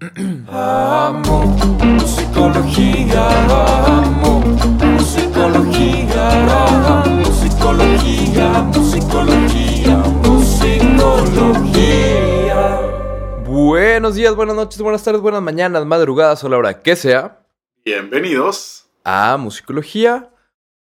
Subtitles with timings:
[0.00, 1.44] Amo
[1.84, 3.28] musicología,
[3.98, 4.40] amo
[4.96, 12.80] musicología, musicología, musicología, musicología.
[13.44, 17.42] Buenos días, buenas noches, buenas tardes, buenas mañanas, madrugadas o la hora que sea
[17.84, 18.88] Bienvenidos.
[19.04, 20.30] a Musicología.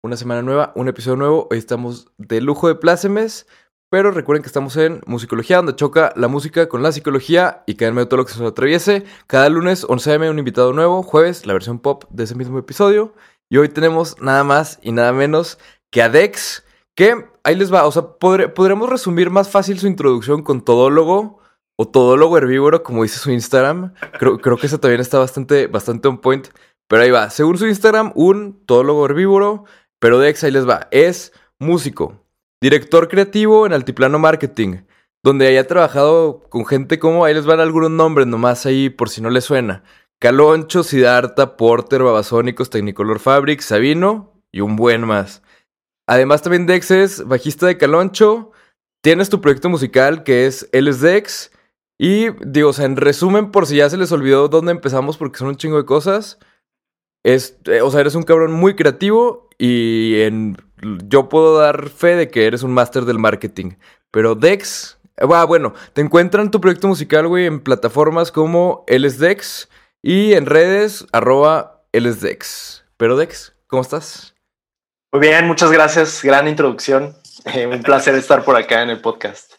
[0.02, 1.48] Una semana nueva, un episodio nuevo.
[1.50, 3.46] Hoy estamos de lujo de plácemes.
[3.92, 7.88] Pero recuerden que estamos en Musicología, donde choca la música con la psicología y cae
[7.88, 9.04] en medio todo lo que se nos atraviese.
[9.26, 11.02] Cada lunes, 11 am, un invitado nuevo.
[11.02, 13.12] Jueves, la versión pop de ese mismo episodio.
[13.50, 15.58] Y hoy tenemos nada más y nada menos
[15.90, 16.64] que a Dex,
[16.96, 17.84] que ahí les va.
[17.86, 21.40] O sea, podré- podremos resumir más fácil su introducción con todólogo
[21.76, 23.92] o todólogo herbívoro, como dice su Instagram.
[24.18, 26.48] Creo, que eso también está bastante, bastante on point.
[26.88, 27.28] Pero ahí va.
[27.28, 29.64] Según su Instagram, un todólogo herbívoro.
[29.98, 30.88] Pero Dex, ahí les va.
[30.92, 32.21] Es músico,
[32.62, 34.82] director creativo en Altiplano Marketing,
[35.24, 39.20] donde haya trabajado con gente como, ahí les van algunos nombres nomás ahí por si
[39.20, 39.82] no les suena.
[40.20, 45.42] Caloncho, Siddhartha, Porter, Babasónicos, Technicolor Fabric, Sabino y un buen más.
[46.06, 48.52] Además también Dex es bajista de Caloncho,
[49.02, 51.50] tienes tu proyecto musical que es Él es Dex.
[51.98, 55.38] Y digo, o sea, en resumen, por si ya se les olvidó dónde empezamos porque
[55.38, 56.38] son un chingo de cosas.
[57.24, 60.56] Es, eh, o sea, eres un cabrón muy creativo y en,
[61.06, 63.72] yo puedo dar fe de que eres un máster del marketing.
[64.10, 69.68] Pero Dex, ah, bueno, te encuentran tu proyecto musical, güey, en plataformas como Dex
[70.02, 72.84] y en redes, arroba Dex.
[72.96, 74.34] Pero Dex, ¿cómo estás?
[75.12, 76.22] Muy bien, muchas gracias.
[76.22, 77.14] Gran introducción.
[77.44, 79.54] Eh, un placer estar por acá en el podcast.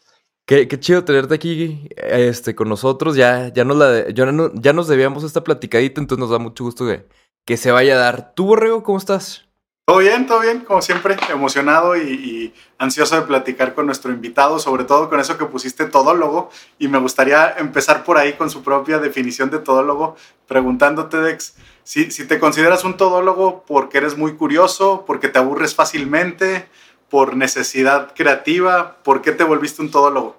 [0.45, 3.15] Qué, qué chido tenerte aquí este, con nosotros.
[3.15, 6.63] Ya, ya, nos la, ya, no- ya nos debíamos esta platicadita, entonces nos da mucho
[6.63, 7.07] gusto que,
[7.45, 8.33] que se vaya a dar.
[8.35, 9.47] ¿Tú, Borrego, cómo estás?
[9.85, 14.85] Todo bien, todo bien, como siempre, emocionado y, ansioso de platicar con nuestro invitado, sobre
[14.85, 16.49] todo con eso que pusiste todólogo.
[16.79, 20.15] Y me gustaría empezar por ahí con su propia definición de todólogo,
[20.47, 25.75] preguntándote, Dex, si, si te consideras un todólogo porque eres muy curioso, porque te aburres
[25.75, 26.69] fácilmente,
[27.09, 30.37] por necesidad creativa, ¿por qué te volviste un todólogo?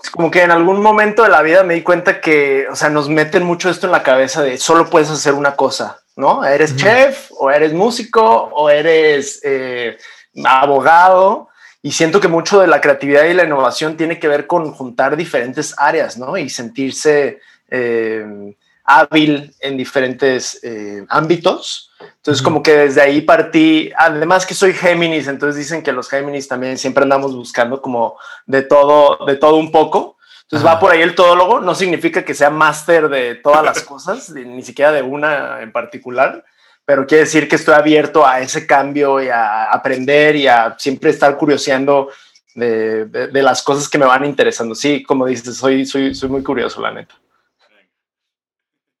[0.00, 2.88] Es como que en algún momento de la vida me di cuenta que, o sea,
[2.88, 6.44] nos meten mucho esto en la cabeza de solo puedes hacer una cosa, ¿no?
[6.44, 9.96] Eres chef o eres músico o eres eh,
[10.44, 11.48] abogado.
[11.82, 15.16] Y siento que mucho de la creatividad y la innovación tiene que ver con juntar
[15.16, 16.36] diferentes áreas, ¿no?
[16.36, 17.38] Y sentirse
[17.70, 18.54] eh,
[18.86, 21.92] hábil en diferentes eh, ámbitos.
[22.16, 26.48] Entonces, como que desde ahí partí, además que soy Géminis, entonces dicen que los Géminis
[26.48, 28.16] también siempre andamos buscando como
[28.46, 30.15] de todo, de todo un poco.
[30.46, 30.74] Entonces Ajá.
[30.76, 34.62] va por ahí el todólogo, no significa que sea máster de todas las cosas, ni
[34.62, 36.44] siquiera de una en particular,
[36.84, 41.10] pero quiere decir que estoy abierto a ese cambio y a aprender y a siempre
[41.10, 42.10] estar curioseando
[42.54, 44.74] de, de- de las cosas que me van interesando.
[44.76, 47.14] Sí, como dices, soy, soy, soy muy curioso, la neta.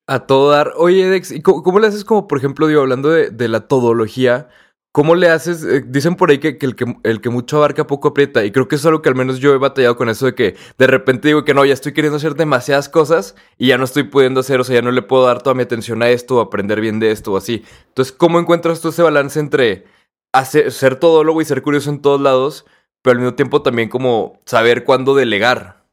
[0.08, 0.72] A todo dar.
[0.76, 3.60] Oye, Dex, ¿y cómo, cómo le haces como, por ejemplo, digo, hablando de, de la
[3.68, 4.48] todología,
[4.96, 5.62] cómo le haces?
[5.62, 8.66] Eh, dicen por ahí que, el que el que mucho abarca poco aprieta, y creo
[8.66, 11.28] que es algo que al menos yo he batallado con eso de que de repente
[11.28, 14.58] digo que no, ya estoy queriendo hacer demasiadas cosas y ya no estoy pudiendo hacer,
[14.58, 16.98] o sea, ya no le puedo dar toda mi atención a esto o aprender bien
[16.98, 17.62] de esto o así.
[17.88, 19.84] Entonces, ¿cómo encuentras tú ese balance entre
[20.32, 22.64] hacer, ser todólogo y ser curioso en todos lados,
[23.02, 25.84] pero al mismo tiempo también como saber cuándo delegar?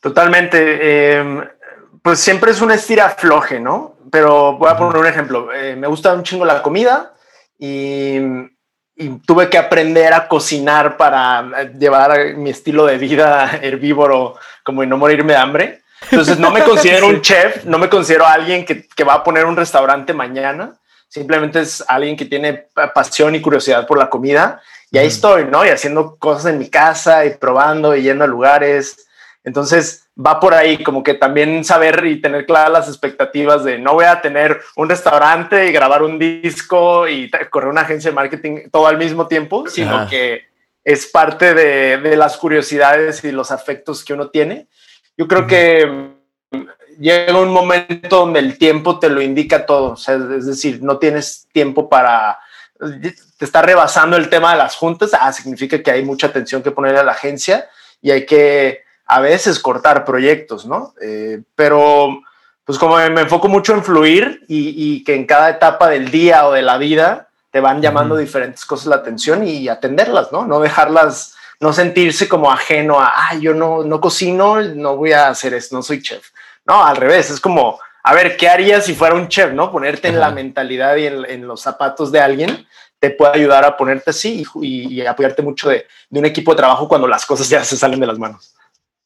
[0.00, 0.78] Totalmente.
[0.80, 1.50] eh,
[2.02, 3.89] pues siempre es un estira floje, ¿no?
[4.10, 5.52] Pero voy a poner un ejemplo.
[5.52, 7.12] Eh, me gusta un chingo la comida
[7.58, 8.16] y,
[8.96, 14.86] y tuve que aprender a cocinar para llevar mi estilo de vida herbívoro como y
[14.86, 15.82] no morirme de hambre.
[16.10, 19.44] Entonces no me considero un chef, no me considero alguien que, que va a poner
[19.44, 20.74] un restaurante mañana.
[21.08, 24.62] Simplemente es alguien que tiene pa- pasión y curiosidad por la comida.
[24.92, 25.64] Y ahí estoy, ¿no?
[25.64, 29.06] Y haciendo cosas en mi casa y probando y yendo a lugares.
[29.44, 33.94] Entonces va por ahí como que también saber y tener claras las expectativas de no
[33.94, 38.70] voy a tener un restaurante y grabar un disco y correr una agencia de marketing
[38.70, 40.08] todo al mismo tiempo, sino Ajá.
[40.08, 40.44] que
[40.84, 44.66] es parte de, de las curiosidades y los afectos que uno tiene.
[45.16, 46.10] Yo creo que
[46.98, 50.98] llega un momento donde el tiempo te lo indica todo, o sea, es decir, no
[50.98, 52.38] tienes tiempo para
[52.80, 56.70] te está rebasando el tema de las juntas, ah, significa que hay mucha atención que
[56.70, 57.68] ponerle a la agencia
[58.00, 60.94] y hay que a veces cortar proyectos, ¿no?
[61.02, 62.20] Eh, pero
[62.64, 66.46] pues como me enfoco mucho en fluir y, y, que en cada etapa del día
[66.46, 68.20] o de la vida te van llamando uh -huh.
[68.20, 70.46] diferentes cosas la atención y atenderlas, ¿no?
[70.46, 75.28] No dejarlas, no sentirse como ajeno a, ah, yo no, no cocino, no voy a
[75.28, 76.28] hacer esto, no soy chef.
[76.64, 79.72] No, al revés, es como, a ver, ¿qué harías si fuera un chef, no?
[79.72, 80.14] Ponerte uh -huh.
[80.14, 82.64] en la mentalidad y en, en, los zapatos de alguien
[83.00, 86.58] te puede ayudar a ponerte así y, y apoyarte mucho de, de, un equipo de
[86.58, 88.54] trabajo cuando las cosas ya se salen de las manos.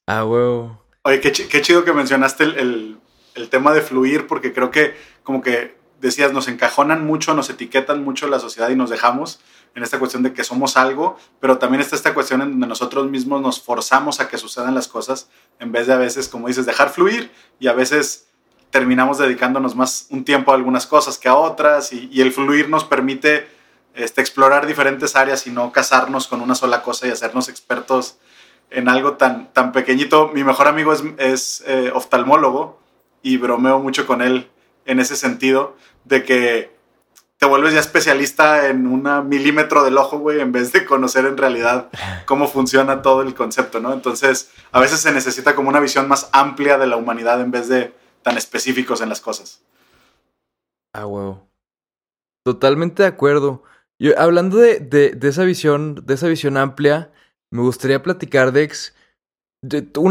[0.06, 0.80] Ah, huevo.
[1.02, 2.98] Oye, qué, qué chido que mencionaste el, el-
[3.34, 8.04] el tema de fluir, porque creo que como que decías, nos encajonan mucho, nos etiquetan
[8.04, 9.40] mucho la sociedad y nos dejamos
[9.74, 13.10] en esta cuestión de que somos algo, pero también está esta cuestión en donde nosotros
[13.10, 15.28] mismos nos forzamos a que sucedan las cosas,
[15.58, 18.28] en vez de a veces, como dices, dejar fluir y a veces
[18.70, 22.68] terminamos dedicándonos más un tiempo a algunas cosas que a otras y, y el fluir
[22.68, 23.48] nos permite
[23.94, 28.16] este, explorar diferentes áreas y no casarnos con una sola cosa y hacernos expertos
[28.70, 30.30] en algo tan, tan pequeñito.
[30.34, 32.80] Mi mejor amigo es, es eh, oftalmólogo
[33.22, 34.50] y bromeo mucho con él
[34.84, 36.74] en ese sentido de que
[37.38, 41.36] te vuelves ya especialista en un milímetro del ojo, güey, en vez de conocer en
[41.36, 41.90] realidad
[42.26, 43.92] cómo funciona todo el concepto, ¿no?
[43.92, 47.68] Entonces, a veces se necesita como una visión más amplia de la humanidad en vez
[47.68, 49.62] de tan específicos en las cosas.
[50.94, 51.46] Ah, huevo.
[52.44, 53.62] Totalmente de acuerdo.
[54.16, 57.12] Hablando de, de, de esa visión, de esa visión amplia,
[57.54, 58.96] me gustaría platicar, Dex.
[59.62, 60.08] tengo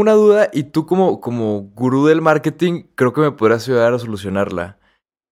[0.00, 3.98] una duda y tú como, como gurú del marketing creo que me podrás ayudar a
[3.98, 4.78] solucionarla.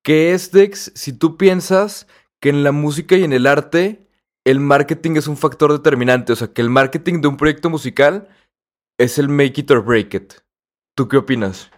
[0.02, 2.06] ¿Qué es, Dex, si tú piensas
[2.40, 4.08] que en la música y en el arte
[4.46, 6.32] el marketing es un factor determinante?
[6.32, 8.28] O sea, que el marketing de un proyecto musical
[8.98, 10.32] es el make it or break it.
[10.96, 11.70] ¿Tú qué opinas?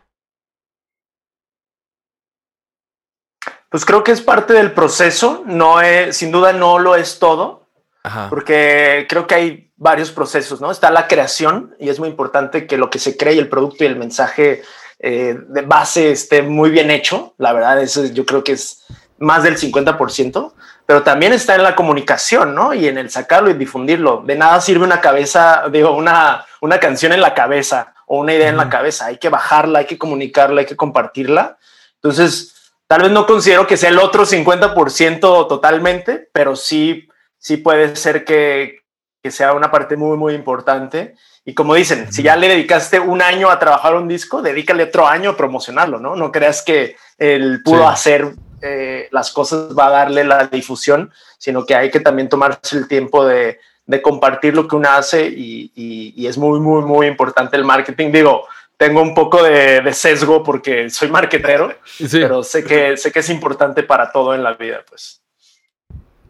[3.69, 7.62] Pues creo que es parte del proceso, no es, sin duda no lo es todo,
[8.05, 8.29] Ajá.
[8.29, 10.71] porque creo que hay varios procesos, ¿no?
[10.71, 13.85] Está la creación y es muy importante que lo que se cree y el producto
[13.85, 14.63] y el mensaje
[14.99, 17.35] eh, de base esté muy bien hecho.
[17.39, 18.85] La verdad, eso yo creo que es
[19.19, 20.53] más del 50%,
[20.87, 22.75] pero también está en la comunicación, ¿no?
[22.75, 24.23] Y en el sacarlo y difundirlo.
[24.25, 28.49] De nada sirve una cabeza, digo, una, una canción en la cabeza o una idea
[28.49, 29.07] en la cabeza.
[29.07, 31.59] Hay que bajarla, hay que comunicarla, hay que compartirla.
[31.95, 37.09] Entonces, tal vez no considero que sea el otro 50% totalmente, pero sí,
[37.43, 38.79] sí puede ser que,
[39.23, 41.17] que sea una parte muy, muy importante.
[41.45, 45.09] Y como dicen, si ya le dedicaste un año a trabajar un disco, dedícale otro
[45.09, 46.15] año a promocionarlo, ¿no?
[46.15, 47.89] No creas que el puro Sí.
[47.93, 48.33] hacer
[48.65, 52.87] eh, las cosas va a darle la difusión, sino que hay que también tomarse el
[52.87, 57.09] tiempo de, de compartir lo que uno hace y, y- y es muy, muy, muy
[57.09, 58.13] importante el marketing.
[58.13, 58.47] Digo,
[58.77, 62.07] tengo un poco de, de sesgo porque soy marketero, Sí.
[62.21, 65.22] pero sé que, sé que es importante para todo en la vida, pues.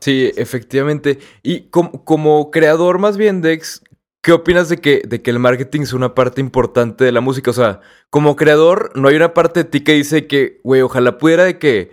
[0.03, 1.21] Sí, efectivamente.
[1.45, 3.85] Y com- como creador, más bien, Dex,
[4.21, 7.53] ¿qué opinas de que, de que el marketing es una parte importante de la música?
[7.53, 11.19] O sea, como creador, no hay una parte de ti que dice que, güey, ojalá
[11.19, 11.93] pudiera de que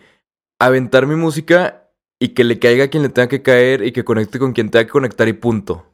[0.60, 4.04] aventar mi música y que le caiga a quien le tenga que caer y que
[4.04, 5.86] conecte con quien tenga que conectar y punto.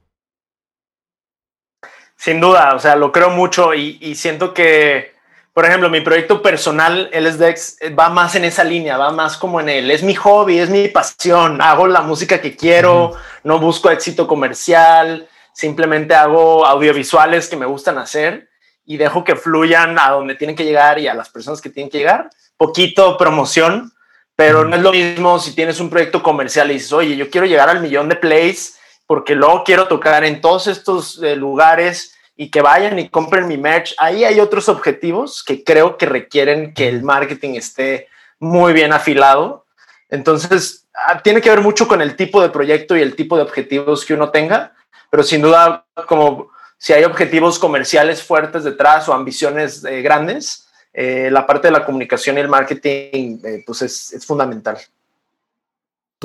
[2.16, 5.15] Sin duda, o sea, lo creo mucho y, y siento que,
[5.56, 9.62] por ejemplo, mi proyecto personal, LSDEX, eh, va más en esa línea, va más como
[9.62, 13.14] en el, es mi hobby, es mi pasión, hago la música que quiero,
[13.46, 18.50] no busco éxito comercial, simplemente hago audiovisuales que me gustan hacer
[18.86, 21.90] y dejo que fluyan a donde tienen que llegar y a las personas que tienen
[21.90, 22.30] que llegar.
[22.58, 23.94] Poquito promoción,
[24.36, 27.48] pero no es lo mismo si tienes un proyecto comercial y dices, oye, yo quiero
[27.48, 28.78] llegar al millón de plays
[29.08, 33.58] porque luego quiero tocar en todos estos eh, lugares y que vayan y compren mi
[33.58, 33.96] merch.
[33.98, 38.08] Ahí hay otros objetivos que creo que requieren que el marketing esté
[38.40, 39.66] muy bien afilado.
[40.10, 43.44] Entonces, ah, tiene que ver mucho con el tipo de proyecto y el tipo de
[43.44, 44.74] objetivos que uno tenga,
[45.10, 51.30] pero sin duda, como si hay objetivos comerciales fuertes detrás o ambiciones eh, grandes, eh,
[51.32, 54.78] la parte de la comunicación y el marketing, eh, pues es, es fundamental.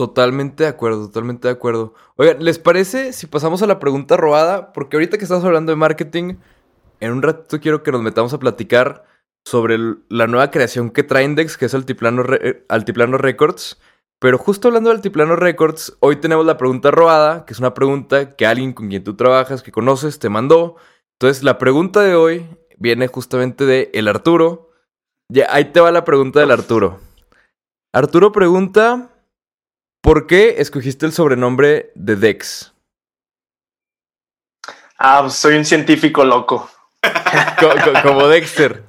[0.00, 1.92] Totalmente de acuerdo, totalmente de acuerdo.
[2.16, 4.72] Oigan, ¿les parece si pasamos a la pregunta robada?
[4.72, 6.36] Porque ahorita que estamos hablando de marketing,
[7.00, 9.04] en un ratito quiero que nos metamos a platicar
[9.44, 9.76] sobre
[10.08, 13.78] la nueva creación que trae Index, que es Altiplano, eh, Altiplano Records.
[14.18, 18.34] Pero justo hablando de Altiplano Records, hoy tenemos la pregunta robada, que es una pregunta
[18.36, 20.76] que alguien con quien tú trabajas, que conoces, te mandó.
[21.18, 22.46] Entonces, la pregunta de hoy
[22.78, 24.70] viene justamente de el Arturo.
[25.28, 27.00] Ya, ahí te va la pregunta del Arturo.
[27.92, 29.10] Arturo pregunta...
[30.10, 32.74] ¿Por qué escogiste el sobrenombre de Dex?
[34.98, 36.68] Ah, pues soy un científico loco.
[37.60, 38.82] Co- co- como Dexter.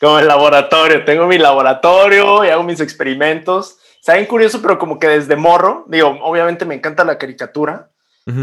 [0.00, 3.78] Como el laboratorio, tengo mi laboratorio y hago mis experimentos.
[4.00, 7.90] Está bien curioso, pero como que desde morro, digo, obviamente me encanta la caricatura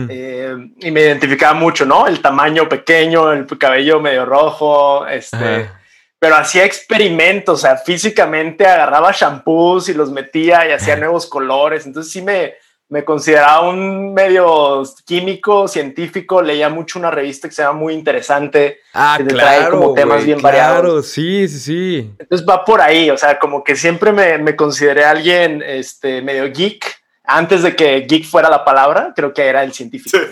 [0.10, 2.08] eh, y me identificaba mucho, ¿no?
[2.08, 5.82] El tamaño pequeño, el cabello medio rojo, este, Ajá.
[6.26, 11.86] Pero hacía experimentos, o sea, físicamente agarraba shampoos y los metía y hacía nuevos colores.
[11.86, 12.56] Entonces sí me,
[12.90, 18.80] me consideraba un medio químico, científico, leía mucho una revista que se llama Muy Interesante.
[18.92, 19.80] Ah, que te trae claro.
[19.80, 21.08] como temas güey, bien claro, variados.
[21.10, 22.12] sí, sí, sí.
[22.18, 26.52] Entonces va por ahí, o sea, como que siempre me, me consideré alguien este, medio
[26.52, 26.84] geek.
[27.24, 30.18] Antes de que geek fuera la palabra, creo que era el científico.
[30.18, 30.26] Sí.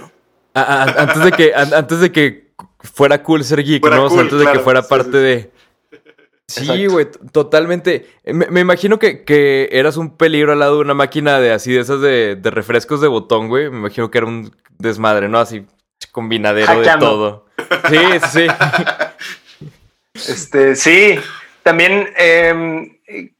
[0.56, 4.06] antes de que, an- antes de que fuera cool ser geek, Fuera ¿no?
[4.06, 5.54] O sea, cool, antes de que claro, fuera sí, parte sí, de...
[6.54, 8.08] Sí, güey, totalmente.
[8.26, 11.74] Me, me imagino que, que eras un peligro al lado de una máquina de así,
[11.74, 13.70] de esas de, de refrescos de botón, güey.
[13.70, 15.40] Me imagino que era un desmadre, ¿no?
[15.40, 15.66] Así,
[16.12, 17.06] combinadero Hackeando.
[17.06, 17.46] de todo.
[17.90, 18.48] Sí, sí, sí.
[20.14, 21.20] Este, sí,
[21.64, 23.32] también em, eh,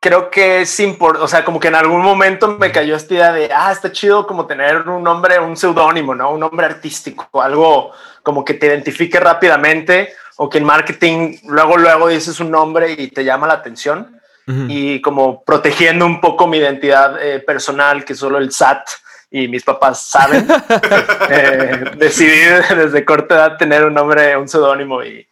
[0.00, 3.32] creo que es importante, o sea, como que en algún momento me cayó esta idea
[3.32, 6.32] de, ah, está chido como tener un nombre, un seudónimo, ¿no?
[6.32, 7.92] Un nombre artístico, algo
[8.22, 13.08] como que te identifique rápidamente o que en marketing luego, luego dices un nombre y
[13.08, 14.20] te llama la atención
[14.68, 18.88] y como protegiendo un poco mi identidad eh, personal, que solo el SAT
[19.28, 20.46] y mis papás saben,
[21.30, 22.38] eh, decidí
[22.76, 25.26] desde corta edad tener un nombre, un seudónimo y,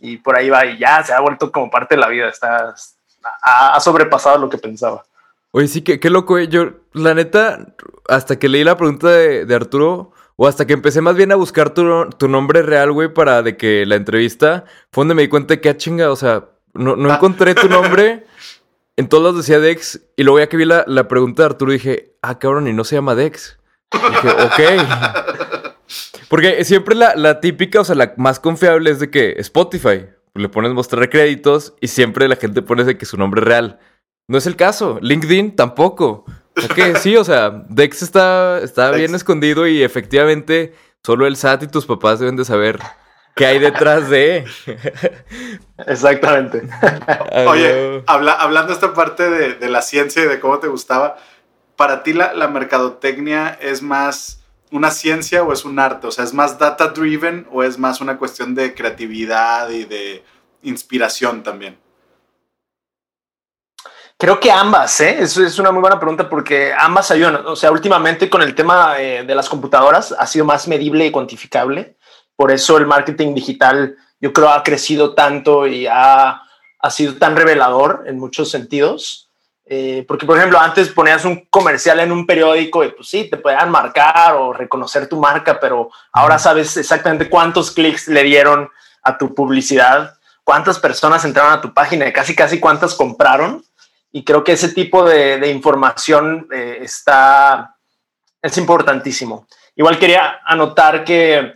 [0.00, 2.74] y por ahí va y ya se ha vuelto como parte de la vida, está,
[3.42, 5.02] ha, ha sobrepasado lo que pensaba.
[5.50, 6.48] Oye, sí, que qué loco, güey.
[6.48, 7.74] Yo, la neta,
[8.06, 11.36] hasta que leí la pregunta de, de Arturo, o hasta que empecé más bien a
[11.36, 15.28] buscar tu, tu nombre real, güey, para de que la entrevista, fue donde me di
[15.28, 17.16] cuenta de que, ah, chinga, o sea, no, no Ah.
[17.16, 18.24] encontré tu nombre.
[18.96, 21.70] En todos los decía Dex, y luego ya que vi la, la pregunta de Arturo,
[21.70, 23.56] dije, ah, cabrón, y no se llama Dex.
[23.92, 24.88] Dije, ok.
[26.28, 30.48] Porque siempre la, la típica, o sea, la más confiable es de que Spotify, le
[30.48, 33.78] pones mostrar créditos y siempre la gente pone de que su nombre es real.
[34.28, 34.98] No es el caso.
[35.00, 36.24] LinkedIn tampoco.
[36.70, 38.98] O sea que sí, o sea, Dex está, está Dex.
[38.98, 40.74] bien escondido y efectivamente
[41.04, 42.78] solo el SAT y tus papás deben de saber
[43.36, 44.44] qué hay detrás de.
[45.86, 46.62] Exactamente.
[47.46, 51.16] Oye, habla- hablando esta parte de, de la ciencia y de cómo te gustaba,
[51.76, 56.06] ¿para ti la, la mercadotecnia es más una ciencia o es un arte?
[56.06, 60.24] O sea, ¿es más data driven o es más una cuestión de creatividad y de
[60.62, 61.78] inspiración también?
[64.20, 65.18] Creo que ambas, ¿eh?
[65.20, 67.46] Eso es una muy buena pregunta porque ambas ayudan.
[67.46, 71.12] O sea, últimamente con el tema eh, de las computadoras ha sido más medible y
[71.12, 71.96] cuantificable.
[72.34, 76.42] Por eso el marketing digital yo creo ha crecido tanto y ha,
[76.80, 79.30] ha sido tan revelador en muchos sentidos.
[79.66, 83.36] Eh, porque, por ejemplo, antes ponías un comercial en un periódico y pues sí, te
[83.36, 88.68] podían marcar o reconocer tu marca, pero ahora sabes exactamente cuántos clics le dieron
[89.02, 93.62] a tu publicidad, cuántas personas entraron a tu página y casi, casi cuántas compraron.
[94.12, 97.76] Y creo que ese tipo de, de información eh, está,
[98.40, 99.46] es importantísimo.
[99.76, 101.54] Igual quería anotar que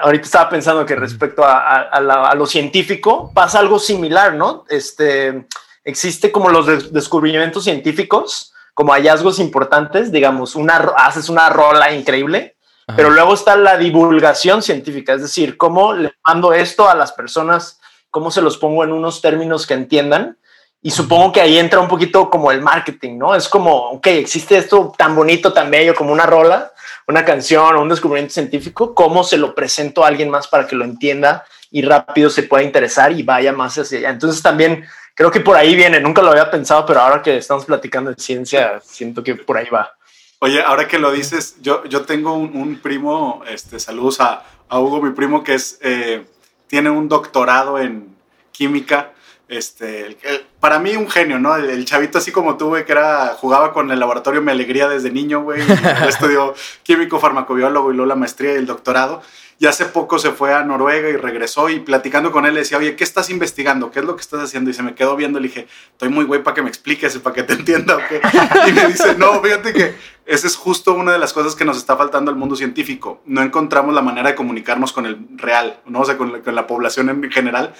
[0.00, 4.34] ahorita estaba pensando que respecto a, a- a la- a lo científico pasa algo similar,
[4.34, 4.64] ¿no?
[4.68, 5.46] Este,
[5.84, 12.56] existe como los des- descubrimientos científicos, como hallazgos importantes, digamos, una, haces una rola increíble,
[12.86, 12.96] Ajá.
[12.96, 17.80] pero luego está la divulgación científica, es decir, cómo le mando esto a las personas,
[18.10, 20.38] cómo se los pongo en unos términos que entiendan.
[20.86, 23.34] Y supongo que ahí entra un poquito como el marketing, ¿no?
[23.34, 26.74] Es como, ok, existe esto tan bonito, tan bello como una rola,
[27.08, 30.76] una canción o un descubrimiento científico, ¿cómo se lo presento a alguien más para que
[30.76, 34.10] lo entienda y rápido se pueda interesar y vaya más hacia allá?
[34.10, 37.64] Entonces también creo que por ahí viene, nunca lo había pensado, pero ahora que estamos
[37.64, 39.96] platicando de ciencia, siento que por ahí va.
[40.40, 44.78] Oye, ahora que lo dices, yo, yo tengo un, un primo, este, saludos a, a
[44.80, 46.26] Hugo, mi primo, que es, eh,
[46.66, 48.14] tiene un doctorado en
[48.52, 49.12] química.
[49.48, 51.54] Este, el- el- para mí un genio, ¿no?
[51.56, 54.88] El, el chavito así como tú, güey, que era, jugaba con el laboratorio Mi Alegría
[54.88, 55.60] desde niño, güey.
[55.62, 55.66] y
[56.08, 59.22] estudió químico, farmacobiólogo y luego la maestría y el doctorado.
[59.56, 62.76] Y hace poco se fue a Noruega y regresó y platicando con él le decía,
[62.76, 63.92] oye, ¿qué estás investigando?
[63.92, 64.68] ¿Qué es lo que estás haciendo?
[64.68, 67.16] Y se me quedó viendo y le dije, estoy muy güey para que me expliques,
[67.18, 68.20] para que te entienda o qué.
[68.68, 69.94] Y me dice, no, fíjate que
[70.26, 73.20] esa es justo una de las cosas que nos está faltando al mundo científico.
[73.26, 76.00] No encontramos la manera de comunicarnos con el real, ¿no?
[76.00, 77.74] O sea, con la, con la población en general.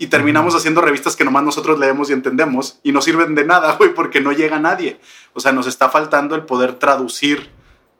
[0.00, 3.72] Y terminamos haciendo revistas que nomás nosotros leemos y entendemos y no sirven de nada,
[3.78, 4.98] güey, porque no llega a nadie.
[5.34, 7.50] O sea, nos está faltando el poder traducir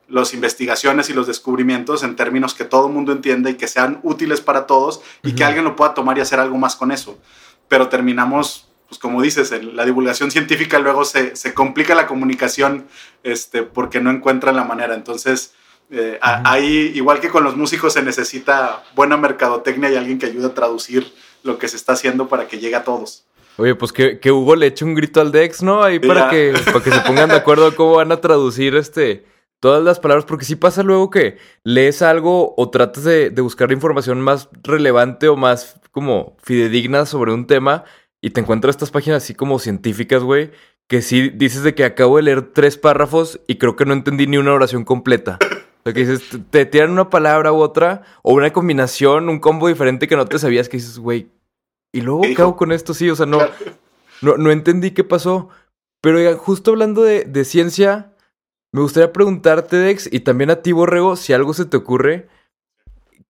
[0.08, 4.00] las investigaciones y los descubrimientos en términos que todo el mundo entienda y que sean
[4.02, 7.18] útiles para todos y que alguien lo pueda tomar y hacer algo más con eso.
[7.68, 12.86] Pero terminamos, pues como dices, en la divulgación científica luego se, se complica la comunicación
[13.24, 14.94] este, porque no encuentran la manera.
[14.94, 15.52] Entonces,
[15.90, 20.46] eh, ahí, igual que con los músicos, se necesita buena mercadotecnia y alguien que ayude
[20.46, 23.24] a traducir lo que se está haciendo para que llegue a todos.
[23.56, 25.82] Oye, pues que, que Hugo le eche un grito al Dex, ¿no?
[25.82, 26.30] Ahí Sí, para ya.
[26.30, 29.24] que, para que se pongan de acuerdo cómo van a traducir este
[29.60, 30.24] todas las palabras.
[30.24, 35.28] Porque sí pasa luego que lees algo o tratas de, de buscar información más relevante
[35.28, 37.84] o más como fidedigna sobre un tema
[38.22, 40.50] y te encuentras estas páginas así como científicas, güey,
[40.88, 44.26] que sí dices de que acabo de leer tres párrafos y creo que no entendí
[44.26, 45.38] ni una oración completa.
[45.80, 49.68] O sea, que dices, te- tiran una palabra u otra, o una combinación, un combo
[49.68, 51.30] diferente que no te sabías, que dices, güey,
[51.92, 52.92] ¿y luego ¿Qué hago con esto?
[52.94, 53.38] Sí, o sea, no,
[54.22, 55.48] no, no entendí qué pasó.
[56.02, 58.12] Pero oigan, justo hablando de, de ciencia,
[58.72, 62.28] me gustaría preguntarte, Dex, y también a ti, Borrego, si algo se te ocurre.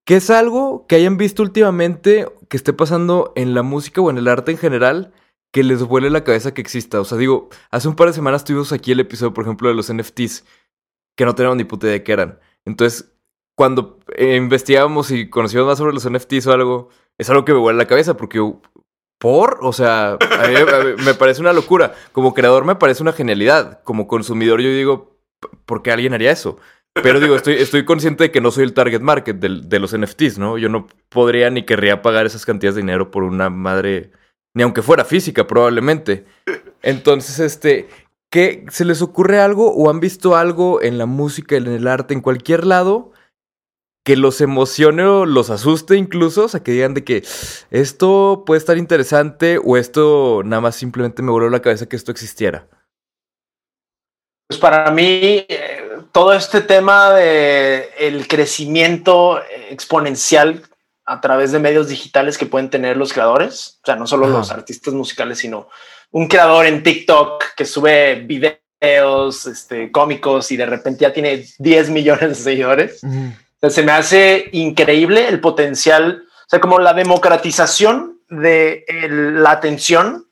[0.05, 4.19] ¿qué es algo que hayan visto últimamente que esté pasando en la música o en
[4.19, 5.13] el arte en general
[5.53, 7.01] que les vuele la cabeza que exista?
[7.01, 9.75] O sea, digo, hace un par de semanas tuvimos aquí el episodio, por ejemplo, de
[9.75, 10.45] los NFTs,
[11.17, 12.41] que no teníamos ni puta idea de qué eran.
[12.65, 13.13] Entonces,
[13.57, 16.89] cuando eh, investigábamos y conocíamos más sobre los NFTs o algo,
[17.19, 18.41] es algo que me vuela la cabeza porque
[19.21, 19.59] ¿Por?
[19.61, 20.17] O sea,
[21.05, 21.95] me parece una locura.
[22.13, 23.83] Como creador me parece una genialidad.
[23.85, 25.21] Como consumidor yo digo,
[25.67, 26.59] ¿por qué alguien haría eso?
[26.95, 30.39] Pero digo, estoy, estoy consciente de que no soy el target market de los NFTs,
[30.39, 30.57] ¿no?
[30.57, 34.11] Yo no podría ni querría pagar esas cantidades de dinero por una madre,
[34.55, 36.25] ni aunque fuera física, probablemente.
[36.83, 37.89] Entonces, este,
[38.31, 42.15] ¿qué, ¿se les ocurre algo o han visto algo en la música, en el arte,
[42.15, 43.13] en cualquier lado
[44.05, 47.23] que los emocione o los asuste incluso, o sea, que digan de que
[47.71, 52.11] esto puede estar interesante o esto nada más simplemente me voló la cabeza que esto
[52.11, 52.67] existiera.
[54.49, 60.63] Pues para mí, eh, todo este tema de el crecimiento exponencial
[61.11, 64.39] a través de medios digitales que pueden tener los creadores, o sea, no solo Ajá.
[64.39, 65.69] los artistas musicales, sino
[66.13, 71.91] un creador en TikTok que sube videos este, cómicos y de repente ya tiene 10
[71.91, 73.03] millones de seguidores.
[73.03, 79.43] O sea, se me hace increíble el potencial, o sea, como la democratización de el-
[79.43, 80.27] la atención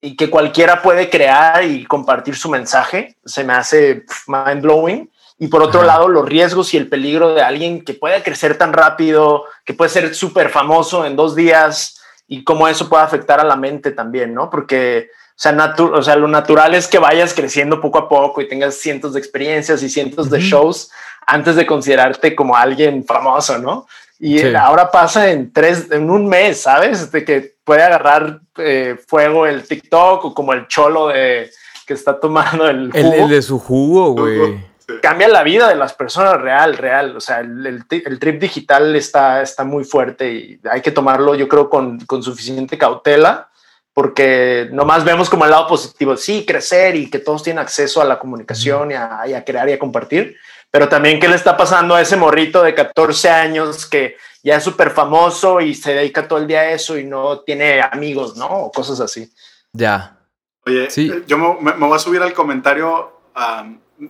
[0.00, 5.10] y que cualquiera puede crear y compartir su mensaje, se me hace mind blowing.
[5.38, 5.86] Y por otro Ajá.
[5.86, 9.88] lado, los riesgos y el peligro de alguien que puede crecer tan rápido, que puede
[9.90, 14.34] ser súper famoso en dos días y cómo eso puede afectar a la mente también,
[14.34, 14.50] ¿no?
[14.50, 18.48] Porque, o sea, o sea, lo natural es que vayas creciendo poco a poco y
[18.48, 20.46] tengas cientos de experiencias y cientos de Ujú.
[20.46, 20.90] shows
[21.26, 23.86] antes de considerarte como alguien famoso, ¿no?
[24.18, 24.52] Y Sí.
[24.56, 27.12] ahora pasa en tres, en un mes, ¿sabes?
[27.12, 31.48] De que puede agarrar eh, fuego el TikTok o como el cholo de
[31.86, 33.14] que está tomando el El, jugo.
[33.14, 34.67] el de su jugo, güey.
[35.02, 37.16] Cambia la vida de las personas real, real.
[37.16, 41.46] O sea, el, el trip digital está, está muy fuerte y hay que tomarlo, yo
[41.46, 43.50] creo, con, con suficiente cautela,
[43.92, 48.04] porque nomás vemos como el lado positivo, sí, crecer y que todos tienen acceso a
[48.04, 50.36] la comunicación y a, y a crear y a compartir,
[50.70, 54.64] pero también qué le está pasando a ese morrito de 14 años que ya es
[54.64, 58.46] súper famoso y se dedica todo el día a eso y no tiene amigos, ¿no?
[58.46, 59.30] O cosas así.
[59.72, 60.16] Ya.
[60.64, 61.10] Oye, Sí.
[61.12, 63.12] eh, yo me, voy a subir al comentario.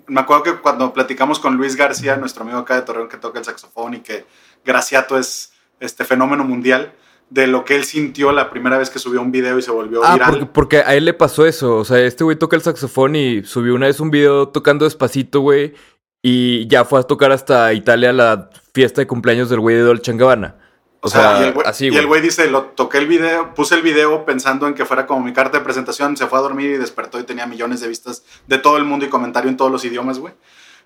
[0.06, 3.38] Me acuerdo que cuando platicamos con Luis García, nuestro amigo acá de Torreón que toca
[3.38, 4.26] el saxofón y que
[4.64, 6.92] Graciato es este fenómeno mundial,
[7.30, 10.02] de lo que él sintió la primera vez que subió un video y se volvió
[10.04, 10.30] Ah, viral.
[10.30, 11.76] porque, porque a él le pasó eso.
[11.76, 15.40] O sea, este güey toca el saxofón y subió una vez un video tocando despacito,
[15.40, 15.74] güey.
[16.22, 20.12] Y ya fue a tocar hasta Italia la fiesta de cumpleaños del güey de Dolce
[20.14, 20.56] Gabbana.
[21.00, 23.76] O, sea, y el güey- así, y el güey dice, lo toqué el video, puse
[23.76, 26.70] el video pensando en que fuera como mi carta de presentación, se fue a dormir
[26.70, 29.70] y despertó y tenía millones de vistas de todo el mundo y comentario en todos
[29.70, 30.34] los idiomas, güey.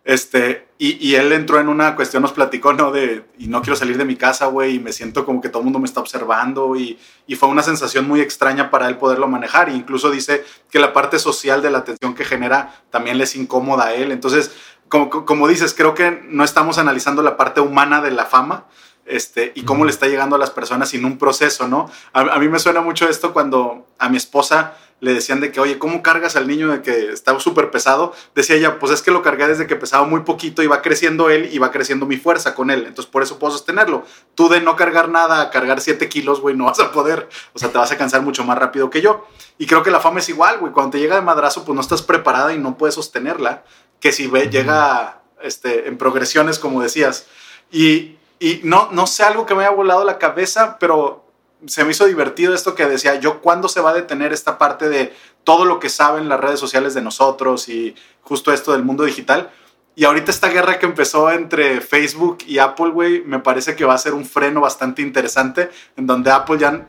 [0.05, 2.91] Este, y, y él entró en una cuestión, nos platicó, ¿no?
[2.91, 5.61] De, y no quiero salir de mi casa, güey, y me siento como que todo
[5.61, 6.99] el mundo me está observando, y,
[7.29, 9.69] y fue una sensación muy extraña para él poderlo manejar.
[9.69, 13.37] E incluso dice que la parte social de la atención que genera también le es
[13.37, 14.11] incómoda a él.
[14.11, 14.51] Entonces,
[14.89, 18.67] como, como dices, creo que no estamos analizando la parte humana de la fama,
[19.07, 21.91] este, y cómo le está llegando a las personas sin un proceso, ¿no?
[22.13, 25.59] A, a mí me suena mucho esto cuando a mi esposa le decían de que,
[25.59, 28.15] oye, ¿cómo cargas al niño de que está súper pesado?
[28.37, 31.29] Decía ella, pues es que lo cargué desde que pesaba muy poquito y va creciendo
[31.29, 34.05] él y va creciendo mi fuerza con él, entonces por eso puedo sostenerlo.
[34.37, 37.59] Tú de no cargar nada a cargar 7 kilos, güey, no vas a poder, o
[37.59, 39.27] sea, te vas a cansar mucho más rápido que yo.
[39.59, 41.81] Y creo que la fama es igual, güey, cuando te llega de madrazo, pues no
[41.81, 43.65] estás preparada y no puedes sostenerla,
[43.99, 47.27] que si ve, llega este, en progresiones, como decías.
[47.73, 51.25] Y, y no, no sé algo que me haya volado la cabeza, pero
[51.65, 54.89] se me hizo divertido esto que decía yo, ¿cuándo se va a detener esta parte
[54.89, 59.05] de todo lo que saben las redes sociales de nosotros y justo esto del mundo
[59.05, 59.53] digital?
[59.95, 63.95] Y ahorita esta guerra que empezó entre Facebook y Apple, güey, me parece que va
[63.95, 66.89] a ser un freno bastante interesante, en donde Apple ya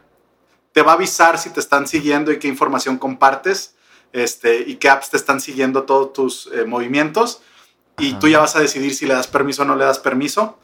[0.72, 3.76] te va a avisar si te están siguiendo y qué información compartes,
[4.12, 7.44] este, y qué apps te están siguiendo todos tus eh, movimientos,
[8.00, 8.20] y Ajá.
[8.20, 10.58] tú ya vas a decidir si le das permiso o no le das permiso.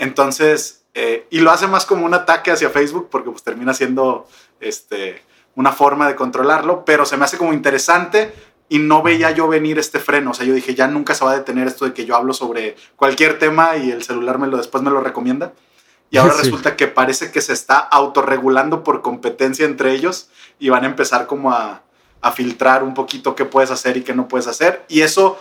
[0.00, 4.26] Entonces, eh, y lo hace más como un ataque hacia Facebook, porque pues termina siendo
[4.58, 5.22] este,
[5.54, 8.32] una forma de controlarlo, pero se me hace como interesante
[8.70, 10.30] y no veía yo venir este freno.
[10.30, 12.32] O sea, yo dije, ya nunca se va a detener esto de que yo hablo
[12.32, 15.52] sobre cualquier tema y el celular me lo, después me lo recomienda.
[16.10, 16.44] Y ahora Sí.
[16.44, 21.26] resulta que parece que se está autorregulando por competencia entre ellos y van a empezar
[21.26, 21.82] como a,
[22.22, 24.82] a filtrar un poquito qué puedes hacer y qué no puedes hacer.
[24.88, 25.38] Y eso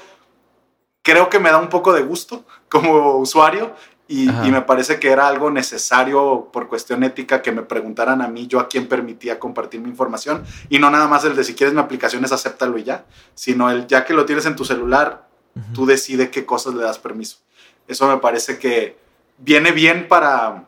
[1.01, 3.73] creo que me da un poco de gusto como usuario
[4.11, 8.47] y, me parece que era algo necesario por cuestión ética que me preguntaran a mí
[8.47, 11.75] yo a quién permitía compartir mi información y no nada más el de si quieres
[11.75, 15.27] mi aplicación es acéptalo y ya, sino el ya que lo tienes en tu celular,
[15.75, 17.37] tú decides qué cosas le das permiso.
[17.87, 18.97] Eso me parece que
[19.37, 20.63] viene bien para,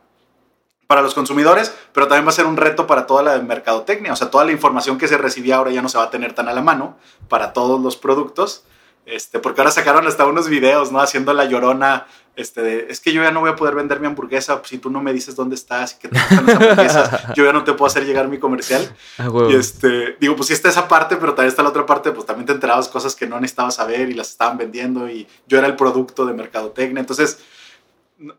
[0.86, 4.12] para los consumidores, pero también va a ser un reto para toda la mercadotecnia.
[4.12, 6.32] O sea, toda la información que se recibía ahora ya no se va a tener
[6.32, 6.96] tan a la mano
[7.28, 8.64] para todos los productos.
[9.04, 11.00] Este, porque ahora sacaron hasta unos videos, ¿no?
[11.00, 14.06] Haciendo la llorona, este, de, es que yo ya no voy a poder vender mi
[14.06, 17.44] hamburguesa si tú no me dices dónde estás y que te gustan las hamburguesas, yo
[17.44, 18.94] ya no te puedo hacer llegar mi comercial.
[19.18, 19.28] Ah.
[19.50, 22.26] Y este, digo, pues sí está esa parte, pero también está la otra parte, pues
[22.26, 25.66] también te enterabas cosas que no necesitabas saber y las estaban vendiendo y yo era
[25.66, 27.00] el producto de mercadotecnia.
[27.00, 27.40] Entonces,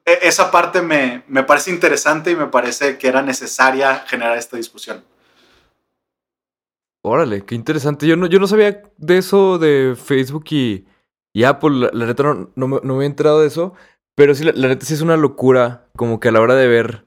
[0.05, 4.55] e- esa parte me, me parece interesante y me parece que era necesaria generar esta
[4.55, 5.03] discusión.
[7.05, 8.07] Órale, qué interesante.
[8.07, 10.85] Yo no, yo no sabía de eso de Facebook y,
[11.33, 11.71] y Apple.
[11.71, 13.73] La, la neta no, no, me- no me he enterado de eso.
[14.15, 15.89] Pero sí, la, la neta sí es una locura.
[15.97, 17.05] Como que a la hora de ver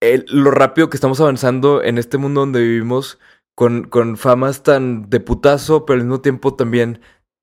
[0.00, 3.18] el- lo rápido que estamos avanzando en este mundo donde vivimos,
[3.54, 7.00] con, con famas tan de putazo, pero al mismo tiempo también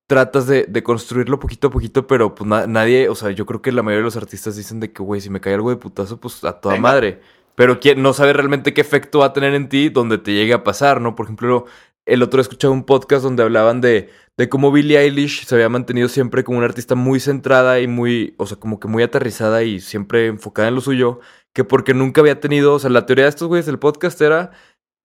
[0.07, 3.61] tratas de, de construirlo poquito a poquito, pero pues na- nadie, o sea, yo creo
[3.61, 5.75] que la mayoría de los artistas dicen de que, güey, si me cae algo de
[5.77, 6.89] putazo, pues a toda Venga.
[6.89, 7.21] madre.
[7.59, 10.63] Pero no sabe realmente qué efecto va a tener en ti donde te llegue a
[10.63, 11.13] pasar, ¿no?
[11.13, 11.65] Por ejemplo,
[12.05, 16.07] el otro escuchaba un podcast donde hablaban de, de cómo Billie Eilish se había mantenido
[16.07, 19.81] siempre como una artista muy centrada y muy, o sea, como que muy aterrizada y
[19.81, 21.19] siempre enfocada en lo suyo,
[21.53, 24.51] que porque nunca había tenido, o sea, la teoría de estos güeyes del podcast era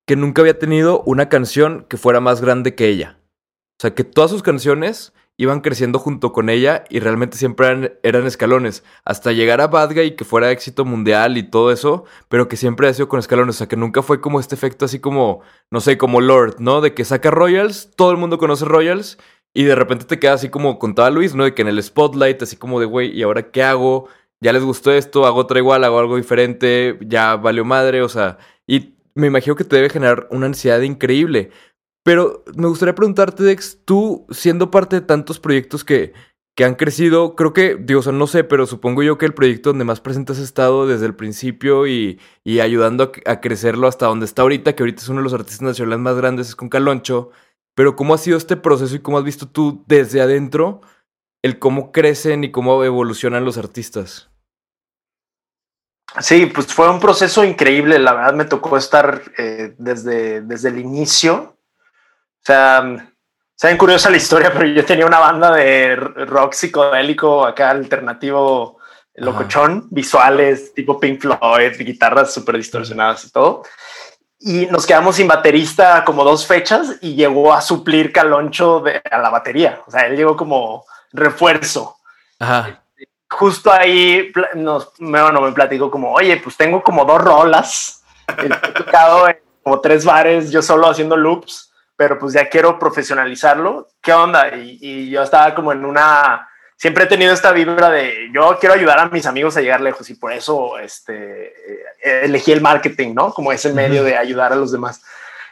[0.06, 3.18] que nunca había tenido una canción que fuera más grande que ella.
[3.80, 8.26] O sea, que todas sus canciones iban creciendo junto con ella y realmente siempre eran,
[8.26, 8.84] escalones.
[9.04, 12.88] Hasta llegar a Bad Guy que fuera éxito mundial y todo eso, pero que siempre
[12.88, 13.56] ha sido con escalones.
[13.56, 16.80] O sea, que nunca fue como este efecto así como, no sé, como Lord, ¿no?
[16.80, 19.18] De que saca Royals, todo el mundo conoce Royals
[19.52, 21.44] y de repente te queda así como contaba Luis, ¿no?
[21.44, 24.08] De que en el spotlight, así como de, güey, ¿y ahora qué hago?
[24.40, 28.38] Ya les gustó esto, hago otra igual, hago algo diferente, ya valió madre, o sea,
[28.66, 31.50] y me imagino que te debe generar una ansiedad increíble.
[32.04, 36.12] Pero me gustaría preguntarte, Dex, tú siendo parte de tantos proyectos que,
[36.54, 39.32] que han crecido, creo que, digo, o sea, no sé, pero supongo yo que el
[39.32, 44.06] proyecto donde más presente has estado desde el principio y, y ayudando a, crecerlo hasta
[44.06, 46.68] donde está ahorita, que ahorita es uno de los artistas nacionales más grandes, es con
[46.68, 47.30] Caloncho.
[47.74, 50.82] Pero ¿cómo ha sido este proceso y cómo has visto tú desde adentro
[51.42, 54.30] el cómo crecen y cómo evolucionan los artistas?
[56.20, 57.98] Sí, pues fue un proceso increíble.
[57.98, 61.53] La verdad me tocó estar eh, desde, desde el inicio.
[62.44, 63.10] O sea,
[63.56, 68.78] saben curiosa la historia, pero yo tenía una banda de rock psicodélico acá alternativo
[69.16, 73.62] locochón, visuales tipo Pink Floyd, guitarras súper distorsionadas y todo.
[74.40, 79.18] Y nos quedamos sin baterista como dos fechas y llegó a suplir Caloncho de, a
[79.18, 79.80] la batería.
[79.86, 81.96] O sea, él llegó como refuerzo
[82.40, 82.82] Ajá.
[83.30, 88.04] justo ahí nos, me, bueno, me platicó como, oye, pues tengo como dos rolas,
[88.36, 93.88] he tocado en como tres bares, yo solo haciendo loops, pero pues ya quiero profesionalizarlo.
[94.00, 94.56] ¿Qué onda?
[94.56, 98.74] Y, y yo estaba como en una, siempre he tenido esta vibra de, yo quiero
[98.74, 101.46] ayudar a mis amigos a llegar lejos y por eso este,
[102.02, 103.32] eh, elegí el marketing, ¿no?
[103.32, 105.02] Como ese medio de ayudar a los demás.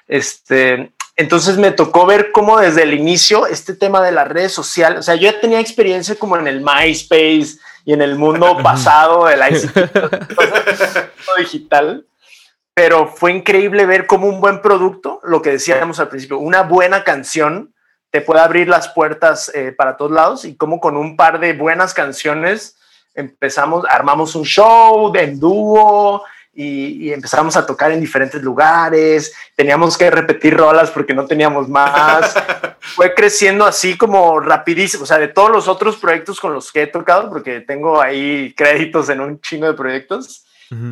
[0.09, 5.01] Este, entonces me tocó ver cómo desde el inicio este tema de las redes sociales,
[5.01, 9.27] o sea, yo ya tenía experiencia como en el MySpace y en el mundo pasado
[9.27, 9.79] del ICT
[11.39, 12.07] digital,
[12.75, 17.05] pero fue increíble ver cómo un buen producto, lo que decíamos al principio, una buena
[17.05, 17.75] canción
[18.11, 21.55] te puede abrir las puertas eh, para todos lados y cómo con un par de
[21.55, 22.77] buenas canciones
[23.15, 26.23] empezamos, armamos un show de en dúo
[26.55, 31.69] y, y empezamos a tocar en diferentes lugares, teníamos que repetir rolas porque no teníamos
[31.69, 32.35] más.
[32.81, 36.83] Fue creciendo así como rapidísimo, o sea, de todos los otros proyectos con los que
[36.83, 40.45] he tocado, porque tengo ahí créditos en un chingo de proyectos.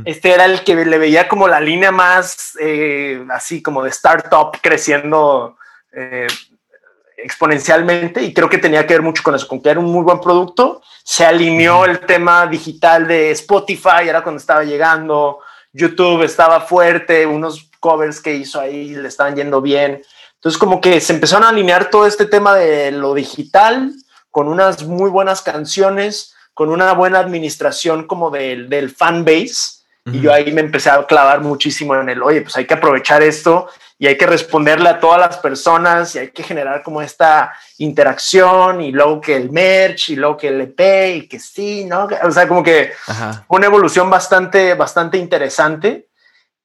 [0.04, 4.58] Este era el que le veía como la línea más eh, así como de startup
[4.60, 5.56] creciendo
[5.92, 6.26] eh,
[7.16, 10.02] exponencialmente y creo que tenía que ver mucho con eso, con que era un muy
[10.02, 10.82] buen producto.
[11.04, 15.40] Se alineó el tema digital de Spotify, era cuando estaba llegando,
[15.72, 20.02] YouTube estaba fuerte, unos covers que hizo ahí le estaban yendo bien.
[20.34, 23.92] Entonces como que se empezaron a alinear todo este tema de lo digital
[24.30, 29.81] con unas muy buenas canciones, con una buena administración como del, del fan base.
[30.12, 33.23] Y yo ahí me empecé a clavar muchísimo en el, oye, pues hay que aprovechar
[33.23, 37.55] esto y hay que responderle a todas las personas y hay que generar como esta
[37.79, 42.07] interacción y luego que el merch y luego que el EP y que sí, ¿no?
[42.25, 43.46] O sea, como que Ajá.
[43.49, 46.09] una evolución bastante, bastante interesante.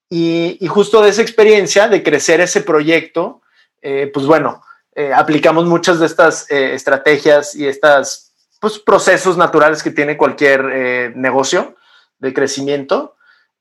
[0.09, 3.43] Y, y justo de esa experiencia de crecer ese proyecto,
[3.81, 4.61] eh, pues bueno,
[4.93, 8.24] eh, aplicamos muchas de estas eh, estrategias y estos
[8.59, 11.75] pues, procesos naturales que tiene cualquier eh, negocio
[12.19, 13.15] de crecimiento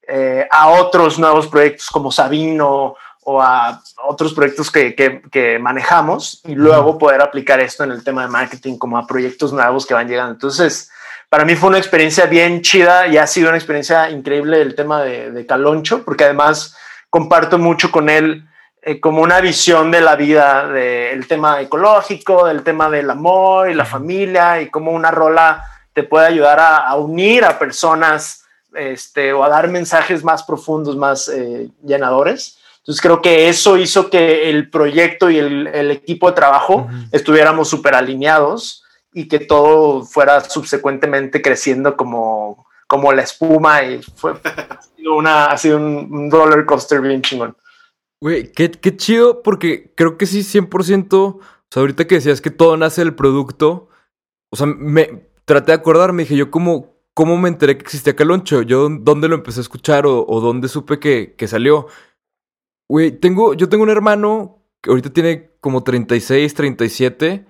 [0.06, 2.94] eh, a otros nuevos proyectos como Sabino
[3.26, 8.04] o a otros proyectos que, que- que manejamos y luego poder aplicar esto en el
[8.04, 10.32] tema de marketing como a proyectos nuevos que van llegando.
[10.32, 10.90] Entonces,
[11.30, 15.02] para mí fue una experiencia bien chida y ha sido una experiencia increíble el tema
[15.02, 16.76] de, de Caloncho, porque además
[17.08, 18.46] comparto mucho con él
[18.86, 23.74] eh, como una visión de la vida, del tema ecológico, del tema del amor y
[23.74, 28.44] la familia y cómo una rola te puede ayudar a, unir a personas
[28.74, 32.58] este, o a dar mensajes más profundos, más eh, llenadores.
[32.80, 37.94] Entonces creo que eso hizo que el proyecto y el, equipo de trabajo estuviéramos súper
[37.94, 45.14] alineados y que todo fuera subsecuentemente creciendo como, como la espuma y fue ha sido,
[45.14, 47.56] una, ha sido un roller coaster bien chingón.
[48.24, 51.12] Güey, qué, qué chido, porque creo que sí, 100%.
[51.12, 53.90] O sea, ahorita que decías que todo nace del producto.
[54.50, 58.62] O sea, me traté de acordarme, dije yo, ¿cómo, cómo me enteré que existía Caloncho?
[58.62, 61.88] Yo, ¿dónde lo empecé a escuchar o, dónde supe que, que salió?
[62.88, 67.46] Güey, tengo, yo tengo un hermano que ahorita tiene como 36, 37.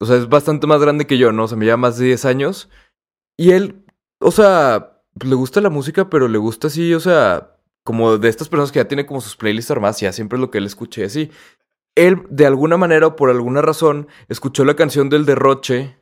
[0.00, 1.44] O sea, es bastante más grande que yo, ¿no?
[1.44, 2.68] O sea, me lleva más de 10 años.
[3.36, 3.84] Y él,
[4.18, 7.57] o sea, le gusta la música, pero le gusta así, o sea,
[7.88, 10.50] como de estas personas que ya tienen como sus playlists armadas, ya siempre es lo
[10.50, 11.30] que él escuché así.
[11.94, 15.96] Él, de alguna manera o por alguna razón, escuchó la canción del derroche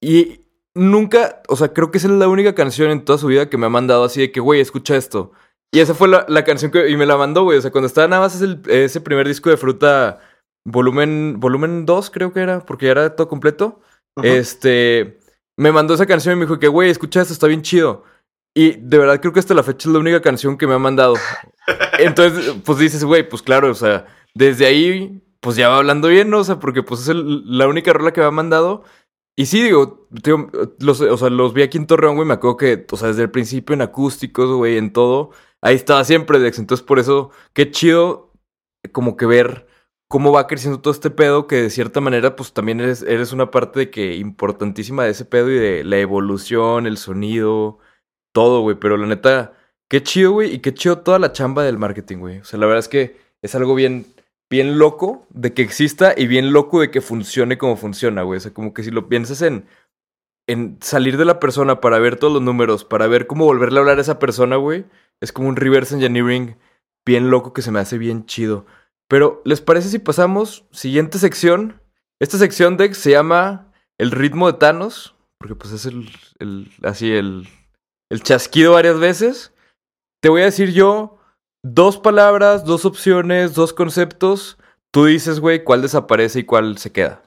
[0.00, 0.42] y
[0.72, 3.58] nunca, o sea, creo que esa es la única canción en toda su vida que
[3.58, 5.32] me ha mandado así de que, güey, escucha esto.
[5.72, 8.06] Y esa fue la, canción que, y me la mandó, güey, o sea, cuando estaba
[8.06, 10.20] nada más ese primer disco de fruta,
[10.64, 13.80] volumen, volumen 2 creo que era, porque ya era todo completo.
[14.22, 15.18] Este,
[15.56, 18.04] me mandó esa canción y me dijo que, güey, escucha esto, está bien chido.
[18.54, 20.78] Y de verdad creo que hasta la fecha es la única canción que me ha
[20.78, 21.14] mandado.
[21.98, 26.30] Entonces, pues dices, güey, pues claro, o sea, desde ahí, pues ya va hablando bien,
[26.30, 26.38] ¿no?
[26.38, 28.84] O sea, porque pues es la única rola que me ha mandado.
[29.36, 30.08] Y sí, digo,
[30.80, 33.22] los, o sea, los vi aquí en Torreón, güey, me acuerdo que, o sea, desde
[33.22, 35.30] el principio en acústicos, güey, en todo,
[35.62, 36.58] ahí estaba siempre Dex.
[36.58, 38.32] Entonces, por eso, qué chido
[38.92, 39.66] como que ver
[40.08, 43.50] cómo va creciendo todo este pedo, que de cierta manera, pues también eres, eres una
[43.50, 47.78] parte de que importantísima de ese pedo y de la evolución, el sonido,
[48.32, 48.76] todo, güey.
[48.76, 49.52] Pero la neta,
[49.88, 50.54] qué chido, güey.
[50.54, 52.38] Y qué chido toda la chamba del marketing, güey.
[52.38, 54.06] O sea, la verdad es que es algo bien,
[54.50, 58.38] bien loco de que exista y bien loco de que funcione como funciona, güey.
[58.38, 59.66] O sea, como que si lo piensas en,
[60.46, 63.82] en salir de la persona para ver todos los números, para ver cómo volverle a
[63.82, 64.84] hablar a esa persona, güey.
[65.20, 66.56] Es como un reverse engineering
[67.06, 68.66] bien loco que se me hace bien chido.
[69.08, 70.66] Pero, ¿les parece si pasamos?
[70.70, 71.80] Siguiente sección.
[72.20, 75.16] Esta sección, Dex, se llama El ritmo de Thanos.
[75.38, 77.48] Porque pues es el, el así el,
[78.10, 79.52] el chasquido varias veces.
[80.20, 81.18] Te voy a decir yo
[81.62, 84.58] dos palabras, dos opciones, dos conceptos.
[84.92, 87.22] Tú dices, güey, cuál desaparece y cuál se queda.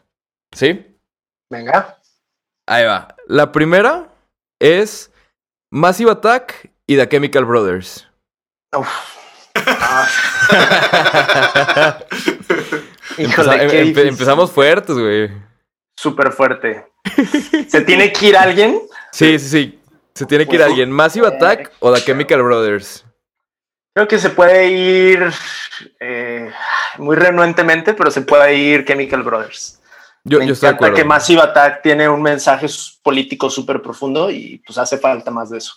[0.53, 0.85] ¿Sí?
[1.49, 1.99] Venga.
[2.67, 3.15] Ahí va.
[3.27, 4.09] La primera
[4.59, 5.11] es
[5.71, 8.07] Massive Attack y The Chemical Brothers.
[8.77, 8.87] Uf.
[13.17, 15.31] empezamos fuertes, güey.
[15.95, 16.87] Súper fuerte.
[17.67, 18.81] ¿Se tiene que ir alguien?
[19.11, 19.79] Sí, sí, sí.
[20.15, 20.91] Se tiene que ir alguien.
[20.91, 23.05] Massive Attack o The Chemical Brothers.
[23.95, 25.31] Creo que se puede ir
[25.99, 26.51] eh,
[26.97, 29.79] muy renuentemente, pero se puede ir Chemical Brothers.
[30.23, 32.67] Yo, Me yo estoy encanta que Massive Attack tiene un mensaje
[33.01, 35.73] político súper profundo y pues hace falta más de eso.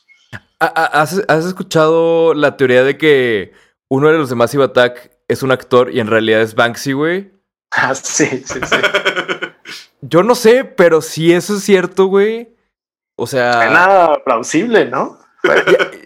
[0.59, 3.53] ¿Has, ¿Has, escuchado la teoría de que
[3.89, 7.33] uno de los de Massive Attack es un actor y en realidad es Banksy, güey?
[7.79, 8.77] Ah, sí, sí, sí.
[10.01, 12.56] yo no sé, pero si eso es cierto, güey,
[13.17, 13.71] o sea.
[13.71, 15.19] Nada plausible, ¿no?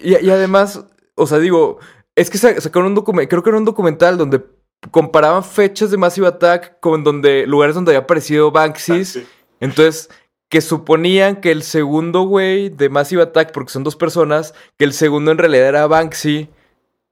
[0.02, 1.78] Y, además, o sea, digo,
[2.14, 4.44] es que sacaron un documental, creo que era un documental donde
[4.90, 9.02] comparaban fechas de Massive Attack con donde lugares donde había aparecido Banksy.
[9.02, 9.20] Ah,
[9.60, 10.10] Entonces,
[10.48, 14.92] que suponían que el segundo güey de Massive Attack, porque son dos personas, que el
[14.92, 16.48] segundo en realidad era Banksy.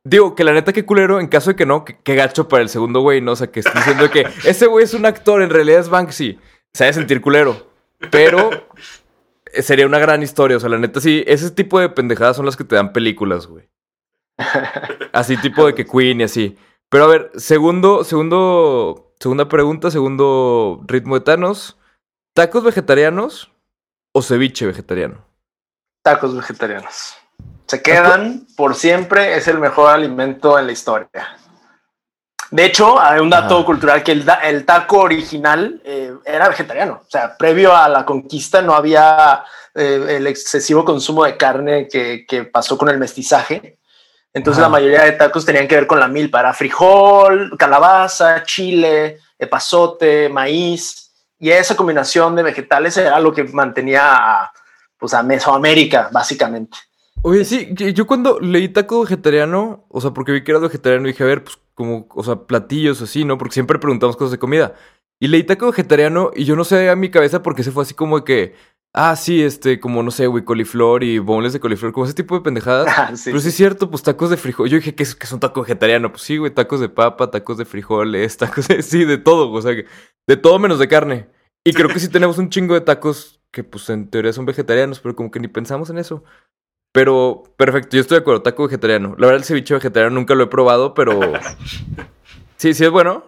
[0.04, 2.68] Digo, que la neta que culero, en caso de que no, que, gacho para el
[2.68, 3.32] segundo güey, ¿no?
[3.32, 6.38] O sea, que estoy diciendo que ese güey es un actor, en realidad es Banksy.
[6.72, 7.68] Se ha de sentir culero.
[8.10, 8.50] Pero
[9.62, 10.56] sería una gran historia.
[10.56, 13.46] O sea, la neta, sí, ese tipo de pendejadas son las que te dan películas,
[13.46, 13.68] güey.
[15.12, 16.56] Así, tipo de que Queen y así.
[16.88, 21.76] Pero a ver, segundo, segundo, segunda pregunta, segundo ritmo de Thanos.
[22.34, 23.50] ¿Tacos vegetarianos
[24.12, 25.24] o ceviche vegetariano?
[26.02, 27.16] Tacos vegetarianos.
[27.66, 31.37] Se quedan por siempre, es el mejor alimento en la historia.
[32.50, 37.02] De hecho, hay un dato cultural que el, taco original eh, era vegetariano.
[37.06, 42.50] O sea, previo a la conquista no había eh, el excesivo consumo de carne que,
[42.50, 43.78] pasó con el mestizaje.
[44.32, 46.40] Entonces la mayoría de tacos tenían que ver con la milpa.
[46.40, 51.12] Era frijol, calabaza, chile, epazote, maíz.
[51.38, 54.50] Y esa combinación de vegetales era lo que mantenía
[54.98, 56.78] pues, a Mesoamérica, básicamente.
[57.22, 61.24] Oye, sí, yo cuando leí taco vegetariano, o sea, porque vi que era vegetariano, dije,
[61.24, 63.38] a ver, pues como, o sea, platillos así, ¿no?
[63.38, 64.74] Porque siempre preguntamos cosas de comida.
[65.20, 67.94] Y leí taco vegetariano y yo no sé a mi cabeza porque se fue así
[67.94, 68.54] como de que
[68.94, 72.34] Ah, sí, este, como no sé, güey, coliflor y boneless de coliflor, como ese tipo
[72.34, 72.86] de pendejadas.
[72.98, 74.68] Ah, sí, Pero sí es cierto, pues tacos de frijol.
[74.68, 76.10] Yo dije que es, que es un taco vegetariano.
[76.10, 78.82] Pues sí, güey, tacos de papa, tacos de frijoles, tacos de.
[78.82, 79.86] Sí, de todo, o sea, que-
[80.26, 81.28] de todo menos de carne.
[81.64, 85.00] Y creo que sí tenemos un chingo de tacos que, pues en teoría son vegetarianos,
[85.00, 86.24] pero como que ni pensamos en eso.
[86.98, 89.14] Pero, perfecto, yo estoy de acuerdo, taco vegetariano.
[89.18, 91.20] La verdad, el ceviche vegetariano nunca lo he probado, pero.
[92.56, 93.22] Sí, sí es bueno.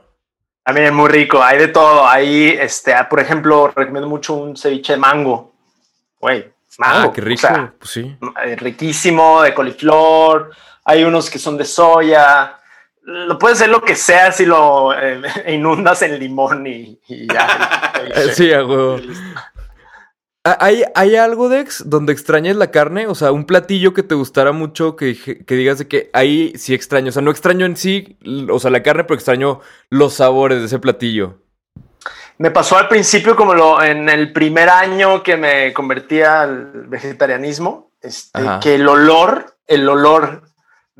[0.64, 2.04] También es muy rico, hay de todo.
[2.04, 5.52] Hay, este, ah, por ejemplo, recomiendo mucho un ceviche de mango.
[6.18, 7.10] Güey, mango.
[7.10, 7.46] Ah, qué rico.
[7.46, 8.16] o sea, pues sí.
[8.44, 10.50] eh, riquísimo, de coliflor.
[10.84, 12.58] Hay unos que son de soya.
[13.02, 17.92] Lo puedes hacer lo que sea si lo eh, inundas en limón y, y ya.
[18.34, 18.98] Sí, a huevo.
[20.42, 23.06] Ah, ¿Hay, ¿Hay algo, Dex, donde extrañes la carne?
[23.06, 26.72] O sea, un platillo que te gustara mucho, que, que digas de que ahí sí
[26.72, 27.10] extraño.
[27.10, 28.16] O sea, no extraño en sí,
[28.50, 31.36] o sea, la carne, pero extraño los sabores de ese platillo.
[32.38, 37.92] Me pasó al principio como lo en el primer año que me convertí al vegetarianismo,
[38.00, 40.49] este, que el olor, el olor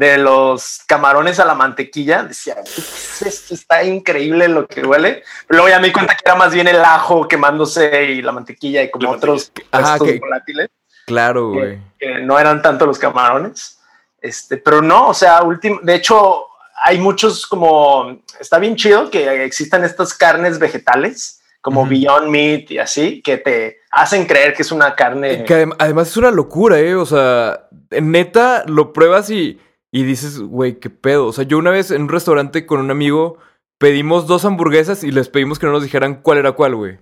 [0.01, 3.55] de los camarones a la mantequilla, decía, "¿Qué es esto?
[3.55, 5.23] está increíble lo que huele.
[5.47, 8.33] Pero luego ya me di cuenta que era más bien el ajo quemándose y la
[8.33, 10.69] mantequilla y como La otros Ajá, que- volátiles
[11.07, 11.79] Claro, güey.
[11.99, 13.79] que no eran tanto los camarones.
[14.23, 16.47] Este, pero no, o sea, último, de hecho,
[16.83, 21.85] hay muchos como, está bien chido que existan estas carnes vegetales, como.
[21.87, 25.45] Beyond Meat y así, que te hacen creer que es una carne.
[25.45, 26.95] Que adem- además es una locura, ¿eh?
[26.95, 29.61] O sea, neta, lo pruebas y,
[29.93, 31.27] y dices, güey, qué pedo.
[31.27, 33.39] O sea, yo una vez en un restaurante con un amigo
[33.79, 36.99] pedimos dos hamburguesas y les pedimos que no nos dijeran cuál era cuál, güey.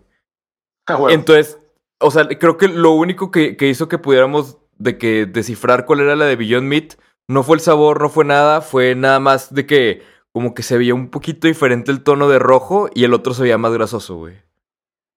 [0.86, 0.98] Ah.
[1.10, 1.58] Entonces,
[2.00, 6.00] o sea, creo que lo único que, que hizo que pudiéramos de que descifrar cuál
[6.00, 6.94] era la de Beyond Meat
[7.28, 10.78] no fue el sabor, no fue nada, fue nada más de que como que se
[10.78, 14.16] veía un poquito diferente el tono de rojo y el otro se veía más grasoso,
[14.16, 14.36] güey.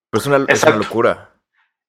[0.10, 1.31] Pero es una, es una locura.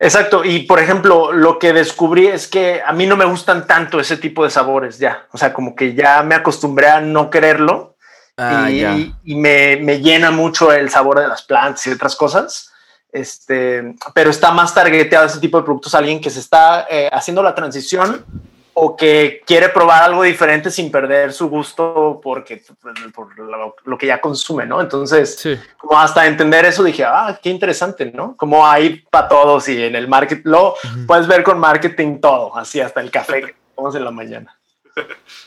[0.02, 4.00] Exacto, y por ejemplo, lo que descubrí es que a mí no me gustan tanto
[4.00, 7.92] ese tipo de sabores ya, o sea, como que ya me acostumbré a no quererlo
[8.36, 8.96] Ah, y, ya.
[9.24, 12.70] y me, me llena mucho el sabor de las plantas y otras cosas.
[13.12, 17.10] Este, pero está más targeteado ese tipo de productos a alguien que se está eh,
[17.12, 18.24] haciendo la transición
[18.74, 22.62] o que quiere probar algo diferente sin perder su gusto porque
[23.14, 24.80] por lo, lo que ya consume, ¿no?
[24.80, 25.58] Entonces, Sí.
[25.76, 28.36] como hasta entender eso dije, ah, qué interesante, ¿no?
[28.36, 30.74] Como hay para todos y en el market, lo
[31.06, 34.58] puedes ver con marketing todo, así hasta el café que tomamos en la mañana.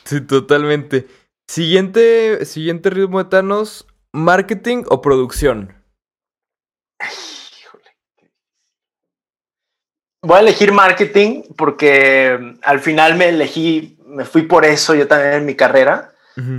[0.04, 1.06] Sí, totalmente.
[1.48, 5.74] Siguiente, siguiente ritmo de Thanos, marketing o producción.
[10.26, 15.06] Voy a elegir marketing porque mm, al final me elegí, me fui por eso yo
[15.06, 16.12] también en mi carrera.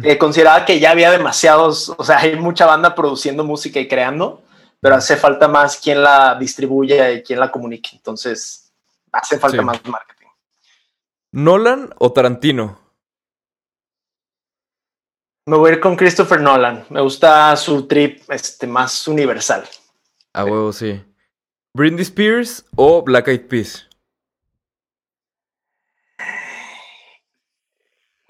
[0.03, 4.41] Eh, consideraba que ya había demasiados, o sea, hay mucha banda produciendo música y creando,
[4.80, 7.91] pero hace falta más quien la distribuya y quien la comunique.
[7.93, 8.71] Entonces,
[9.12, 9.63] hace falta Sí.
[9.63, 10.27] más marketing.
[11.34, 12.80] ¿Nolan o Tarantino?
[15.45, 16.86] Me voy a ir con Christopher Nolan.
[16.89, 19.63] Me gusta su trip este, más universal.
[20.34, 21.03] A huevo, sí.
[21.77, 23.87] ¿Britney Spears o Black Eyed Peas?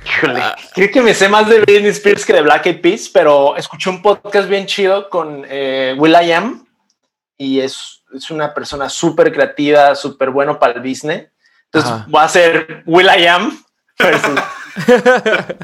[0.05, 0.55] Híjole, Ah.
[0.73, 3.89] creo que me sé más de Britney Spears que de Black Eyed Peas, pero escuché
[3.89, 6.65] un podcast bien chido con eh, Will I Am
[7.37, 11.29] y es, es una persona súper creativa, súper bueno para el business.
[11.65, 12.05] Entonces Ajá.
[12.09, 13.63] voy a hacer Will I Am
[13.97, 14.39] versus.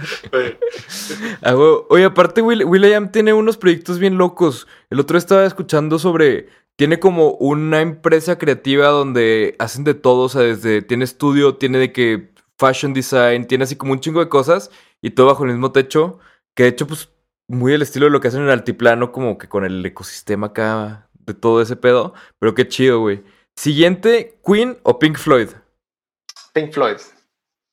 [1.90, 4.68] Oye, aparte, Will, Will.i.am tiene unos proyectos bien locos.
[4.90, 6.48] El otro estaba escuchando sobre.
[6.76, 10.24] Tiene como una empresa creativa donde hacen de todo.
[10.24, 10.82] O sea, desde.
[10.82, 12.34] Tiene estudio, tiene de que.
[12.58, 14.72] Fashion design, tiene así como un chingo de cosas.
[15.02, 16.20] Y todo bajo el mismo techo.
[16.56, 17.10] Que de hecho, pues.
[17.50, 20.48] Muy el estilo de lo que hacen en el altiplano, como que con el ecosistema
[20.48, 21.10] acá.
[21.14, 22.14] De todo ese pedo.
[22.40, 23.24] Pero qué chido, güey.
[23.56, 25.50] Siguiente, Queen o Pink Floyd.
[26.54, 26.98] Pink Floyd.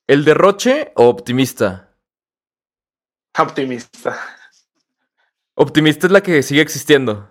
[0.07, 1.95] ¿El derroche o optimista?
[3.39, 4.19] Optimista.
[5.55, 7.30] Optimista es la que sigue existiendo.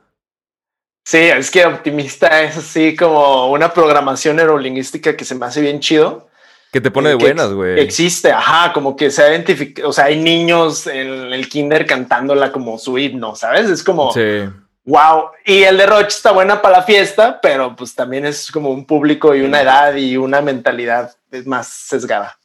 [1.09, 5.79] Sí, es que optimista es así como una programación neurolingüística que se me hace bien
[5.79, 6.29] chido.
[6.71, 7.79] Que te pone de que buenas, güey.
[7.79, 12.51] Existe, ajá, como que se ha identificado, o sea, hay niños en el kinder cantándola
[12.51, 13.71] como su himno, ¿sabes?
[13.71, 14.47] Es como, Sí.
[14.83, 15.31] wow.
[15.47, 18.85] Y el de Roche está buena para la fiesta, pero pues también es como un
[18.85, 22.37] público y una edad y una mentalidad es más sesgada.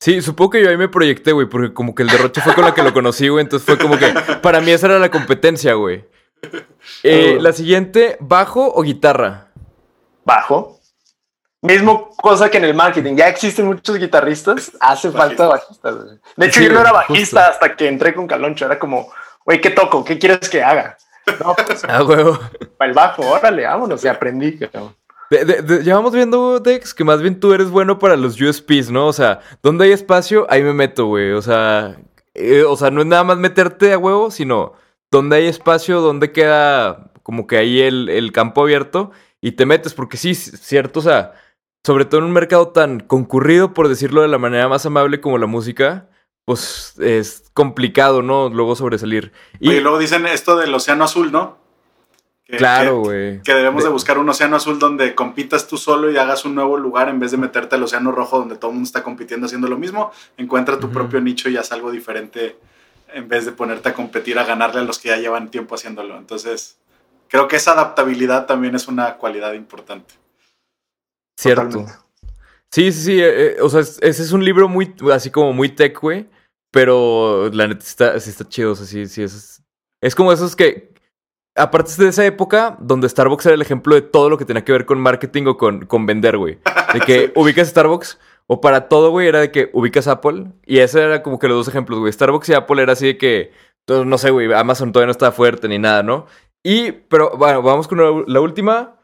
[0.00, 2.66] Sí, supongo que yo ahí me proyecté, güey, porque como que el derroche fue con
[2.66, 5.72] la que lo conocí, güey, entonces fue como que para mí esa era la competencia,
[5.72, 6.04] güey.
[7.02, 7.42] Eh, Oh.
[7.42, 9.48] La siguiente, bajo o guitarra.
[10.24, 10.78] Bajo.
[11.62, 13.16] Mismo cosa que en el marketing.
[13.16, 15.94] Ya existen muchos guitarristas, hace falta bajistas.
[16.36, 17.12] De hecho, Sí, yo no era justo.
[17.12, 18.66] bajista hasta que entré con Caloncho.
[18.66, 19.08] Era como,
[19.44, 20.04] güey, ¿qué toco?
[20.04, 20.96] ¿Qué quieres que haga?
[21.40, 22.38] No, pues Ah, huevo.
[22.78, 24.04] para el bajo, órale, vámonos.
[24.04, 24.58] Y aprendí.
[24.58, 24.94] cabrón.
[25.28, 28.90] De- de- de- llevamos viendo, Dex, que más bien tú eres bueno para los USPs,
[28.92, 29.08] ¿no?
[29.08, 31.32] O sea, donde hay espacio, ahí me meto, güey.
[31.32, 31.96] O sea,
[32.34, 34.74] eh, o sea, no es nada más meterte a huevo, sino
[35.16, 39.10] donde hay espacio, donde queda como que ahí el, el campo abierto
[39.40, 41.32] y te metes, porque sí, cierto, o sea,
[41.84, 45.38] sobre todo en un mercado tan concurrido, por decirlo de la manera más amable como
[45.38, 46.08] la música,
[46.44, 48.48] pues es complicado, ¿no?
[48.48, 49.32] Luego sobresalir.
[49.58, 51.58] Y, luego dicen esto del océano azul, ¿no?
[52.44, 53.42] Que- claro, que- güey.
[53.42, 56.54] Que debemos de De- buscar un océano azul donde compitas tú solo y hagas un
[56.54, 59.46] nuevo lugar en vez de meterte al océano rojo donde todo el mundo está compitiendo
[59.46, 60.12] haciendo lo mismo.
[60.36, 62.56] Encuentra tu propio nicho y haz algo diferente
[63.16, 66.16] en vez de ponerte a competir a ganarle a los que ya llevan tiempo haciéndolo.
[66.18, 66.78] Entonces,
[67.28, 70.14] creo que esa adaptabilidad también es una cualidad importante.
[71.38, 71.62] Cierto.
[71.64, 71.92] Totalmente.
[72.72, 73.20] Sí, sí, sí.
[73.22, 76.28] eh, eh, o sea, es- ese es un libro muy, así como muy tech, güey.
[76.72, 78.72] Pero la neta sí está, sí está chido.
[78.72, 79.22] O sea, sí, sí.
[79.22, 79.62] Es,
[80.02, 80.94] es como esos que.
[81.58, 84.72] Aparte de esa época donde Starbucks era el ejemplo de todo lo que tenía que
[84.72, 86.58] ver con marketing o con, con vender, güey.
[86.92, 90.46] De que ubicas Starbucks o para todo, güey, era de que ubicas Apple.
[90.64, 92.12] Y ese era como que los dos ejemplos, güey.
[92.12, 93.52] Starbucks y Apple era así de que.
[93.88, 94.52] No sé, güey.
[94.52, 96.26] Amazon todavía no estaba fuerte ni nada, ¿no?
[96.62, 99.00] Y, pero bueno, vamos con la, última.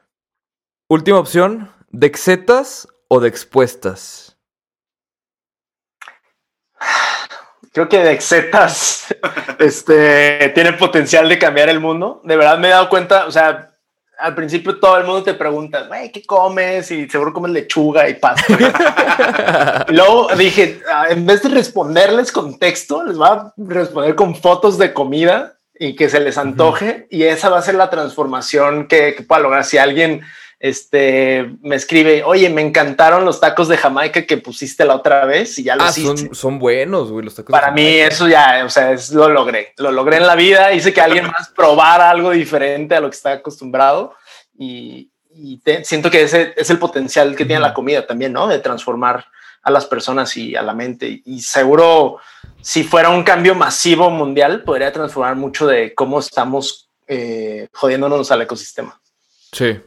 [0.88, 1.70] Última opción.
[1.90, 4.38] ¿De exetas o de expuestas?
[7.72, 9.14] Creo que Dexetas
[9.58, 12.20] este, tiene potencial de cambiar el mundo.
[12.24, 13.71] De verdad me he dado cuenta, o sea,
[14.22, 16.90] al principio todo el mundo te pregunta, güey, ¿qué comes?
[16.90, 19.86] Y seguro comes lechuga y pasta.
[19.88, 24.34] y luego dije, ah, en vez de responderles con texto, les va a responder con
[24.36, 27.08] fotos de comida y que se les antoje.
[27.10, 29.64] Y esa va a ser la transformación que, que pueda lograr.
[29.64, 30.22] Si alguien
[30.66, 35.58] este, me escribe, oye, me encantaron los tacos de Jamaica que pusiste la otra vez
[35.58, 36.26] y ya los Ah, hiciste.
[36.26, 37.48] son, son buenos, güey, los tacos.
[37.48, 38.06] de Para mí Jamaica.
[38.06, 39.72] eso ya, o sea, es, lo logré.
[39.78, 40.72] Lo logré en la vida.
[40.72, 44.14] Hice que alguien más probara algo diferente a lo que está acostumbrado
[44.56, 48.46] y, y te- siento que ese es el potencial que tiene la comida también, ¿no?
[48.46, 49.26] De transformar
[49.64, 51.08] a las personas y a la mente.
[51.08, 52.18] Y, y seguro,
[52.60, 58.42] si fuera un cambio masivo mundial, podría transformar mucho de cómo estamos eh, jodiéndonos al
[58.42, 59.00] ecosistema.
[59.50, 59.80] Sí.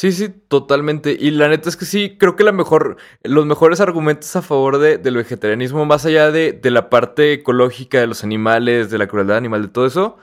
[0.00, 1.14] Sí, sí, totalmente.
[1.20, 4.78] Y la neta es que sí, creo que la mejor, los mejores argumentos a favor
[4.78, 9.06] de- del vegetarianismo, más allá de, de la parte ecológica de los animales, de la
[9.08, 10.16] crueldad animal, de todo eso,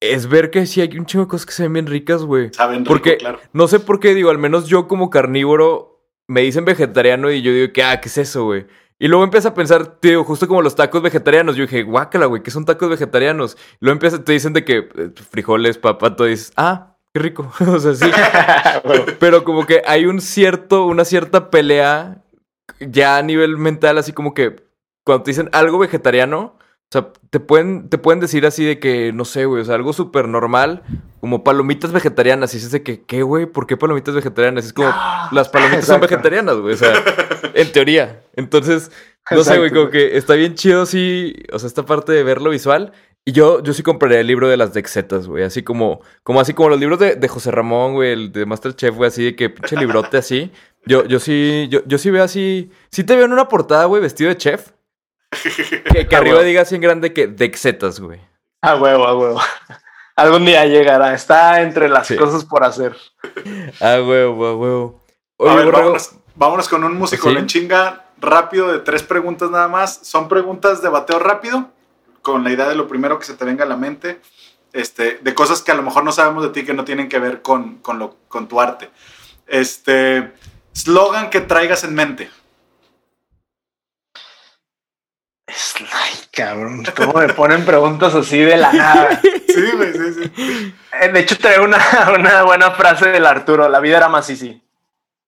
[0.00, 2.50] es ver que sí hay un chingo de cosas que se ven bien ricas, güey.
[2.54, 3.40] Saben rico, Porque claro.
[3.52, 7.52] no sé por qué, digo, al menos yo como carnívoro me dicen vegetariano y yo
[7.52, 8.66] digo que, ah, ¿qué es eso, güey?
[8.98, 11.56] Y luego empiezo a pensar, tío, justo como los tacos vegetarianos.
[11.56, 13.58] Yo dije, guácala, güey, ¿qué son tacos vegetarianos?
[13.74, 17.50] Y luego empieza, te dicen de que eh, frijoles, papá, tú dices, ah, qué rico.
[17.66, 18.10] o sea, sí.
[19.20, 22.22] Pero como que hay un cierto, una cierta pelea
[22.80, 24.56] ya a nivel mental, así como que
[25.04, 26.58] cuando te dicen algo vegetariano,
[26.90, 29.74] o sea, te pueden, te pueden decir así de que, no sé, güey, o sea,
[29.74, 30.82] algo súper normal,
[31.20, 32.54] como palomitas vegetarianas.
[32.54, 33.44] Y dices de que, ¿qué, güey?
[33.44, 34.64] ¿Por qué palomitas vegetarianas?
[34.64, 34.88] Es como,
[35.32, 36.94] las palomitas son vegetarianas, güey, o sea,
[37.52, 38.22] en teoría.
[38.36, 38.90] Entonces,
[39.30, 42.50] no sé, güey, como que está bien chido, sí, o sea, esta parte de verlo
[42.50, 42.92] visual.
[43.28, 45.44] Y yo, yo sí compraría el libro de las Dexetas, güey.
[45.44, 48.94] Así como, como así como los libros de, de José Ramón, güey, el de Masterchef,
[48.96, 50.50] güey, así de que pinche librote así.
[50.86, 52.70] Yo, yo sí, yo, yo sí veo así.
[52.90, 54.70] Sí te veo en una portada, güey, vestido de chef.
[55.92, 56.46] Que, que arriba huevo.
[56.48, 58.18] diga así en grande que Dexetas, güey.
[58.62, 59.40] A huevo, a huevo.
[60.16, 61.12] Algún día llegará.
[61.12, 62.16] Está entre las Sí.
[62.16, 62.96] cosas por hacer.
[63.78, 65.04] Ah, huevo, ah, huevo.
[65.38, 67.36] A Oye, ver, vámonos, vámonos con un músico ¿Sí?
[67.36, 69.98] en chinga rápido de tres preguntas nada más.
[70.02, 71.70] Son preguntas de bateo rápido,
[72.22, 74.20] con la idea de lo primero que se te venga a la mente,
[74.72, 77.18] este, de cosas que a lo mejor no sabemos de ti que no tienen que
[77.18, 78.90] ver con, con, lo, con tu arte.
[79.46, 80.32] Este,
[80.72, 82.30] slogan que traigas en mente.
[85.46, 86.84] Es- Ay, cabrón.
[86.96, 89.20] ¿Cómo me ponen preguntas así de la nada?
[89.48, 90.74] Sí, güey, sí, sí.
[91.00, 91.78] Eh, De hecho, traigo una,
[92.16, 93.68] una buena frase del Arturo.
[93.68, 94.62] La vida era más easy.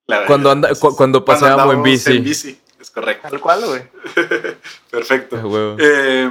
[0.07, 2.17] La- Cuando anda- cu- cuando paseábamos en bici.
[2.19, 3.29] En bici, es correcto.
[3.29, 3.83] Tal cual, güey.
[4.91, 5.37] Perfecto.
[5.37, 5.77] Huevo.
[5.81, 6.31] Eh,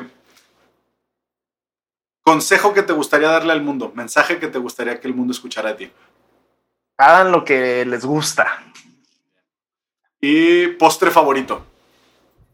[2.29, 5.69] consejo que te gustaría darle al mundo, mensaje que te gustaría que el mundo escuchara
[5.73, 5.91] de ti.
[6.97, 8.63] Hagan lo que les gusta.
[10.21, 11.65] Y postre favorito.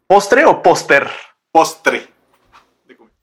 [0.06, 1.10] ¿Postre o póster?
[1.52, 2.08] Postre.
[2.84, 3.14] De comida.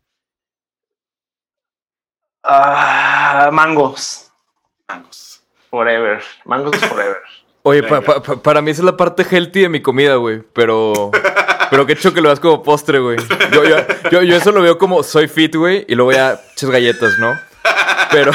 [2.44, 4.32] Ah, mangos.
[4.88, 5.42] Mangos.
[5.72, 6.22] Forever.
[6.46, 7.22] Mangos forever.
[7.64, 8.06] Oye, pa- Venga.
[8.16, 10.42] pa- pa- para mí esa es la parte healthy de mi comida, güey.
[10.54, 11.12] Pero.
[11.74, 13.18] Pero qué hecho que lo veas como postre, güey.
[13.52, 13.78] Yo, yo,
[14.12, 15.84] yo, yo eso lo veo como soy fit, güey.
[15.90, 17.34] Y luego ya echas galletas, ¿no?
[18.12, 18.32] Pero.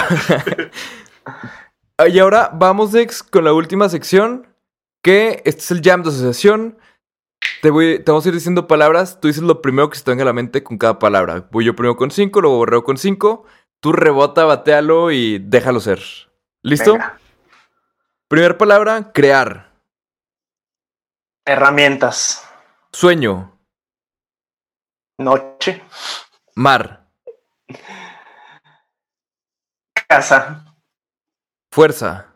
[2.09, 4.49] y ahora vamos, Dex, con la última sección.
[5.05, 6.78] Que este es el jam de asociación.
[7.62, 9.20] Te, voy, te vamos a ir diciendo palabras.
[9.20, 11.47] Tú dices lo primero que se te venga a la mente con cada palabra.
[11.53, 13.45] Voy yo primero con cinco, luego borreo con cinco.
[13.78, 16.01] Tú rebota, batealo y déjalo ser.
[16.64, 16.95] ¿Listo?
[16.95, 17.20] Venga.
[18.26, 19.70] Primera palabra, crear.
[21.47, 22.48] Herramientas.
[22.93, 23.59] Sueño.
[25.18, 25.82] Noche.
[26.57, 27.07] Mar.
[30.09, 30.64] Casa.
[31.70, 32.34] Fuerza.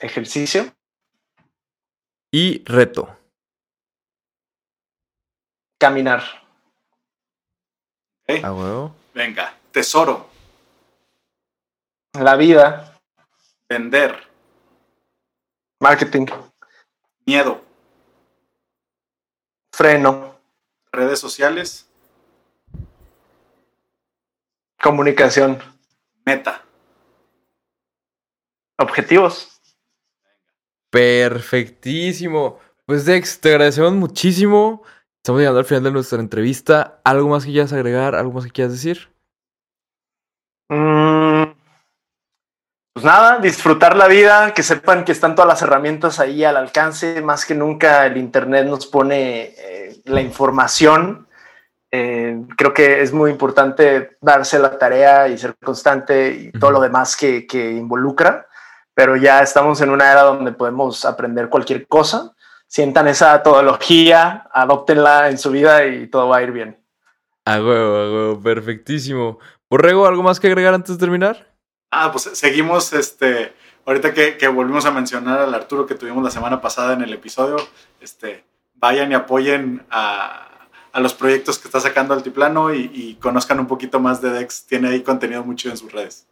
[0.00, 0.74] Ejercicio.
[2.30, 3.16] Y reto.
[5.78, 6.22] Caminar.
[8.42, 8.94] A huevo.
[9.12, 10.30] Venga, tesoro,
[12.14, 12.98] La vida.
[13.68, 14.16] vender,
[15.80, 16.26] Marketing.
[17.26, 17.62] miedo,
[19.82, 20.38] Freno.
[20.92, 21.90] redes sociales,
[24.80, 25.58] Comunicación.
[26.24, 26.62] meta.
[28.78, 29.60] Objetivos.
[30.88, 32.60] Perfectísimo.
[32.86, 34.84] Pues Dex, te agradecemos muchísimo.
[35.16, 37.00] Estamos llegando al final de nuestra entrevista.
[37.02, 38.14] ¿Algo más que quieras agregar?
[38.14, 39.08] ¿Algo más que quieras decir?
[40.68, 41.11] Mm,
[43.02, 47.20] Pues nada, disfrutar la vida, que sepan que están todas las herramientas ahí al alcance.
[47.20, 51.26] Más que nunca el Internet nos pone eh, la información.
[51.90, 56.80] Eh, creo que es muy importante darse la tarea y ser constante y todo lo
[56.80, 58.46] demás que, que involucra.
[58.94, 62.30] Pero ya estamos en una era donde podemos aprender cualquier cosa.
[62.68, 66.80] Sientan esa metodología, adóptenla en su vida y todo va a ir bien.
[67.46, 68.40] A huevo, a huevo.
[68.40, 69.40] Perfectísimo.
[69.68, 71.51] Borrego, ¿algo más que agregar antes de terminar?
[71.94, 73.52] Ah, pues seguimos, este,
[73.84, 77.12] ahorita que, que volvimos a mencionar al Arturo que tuvimos la semana pasada en el
[77.12, 77.56] episodio,
[78.00, 78.44] este,
[78.76, 80.48] vayan y apoyen a,
[80.90, 84.64] a los proyectos que está sacando Altiplano y, y conozcan un poquito más de Dex.
[84.64, 86.26] Tiene ahí contenido mucho en sus redes.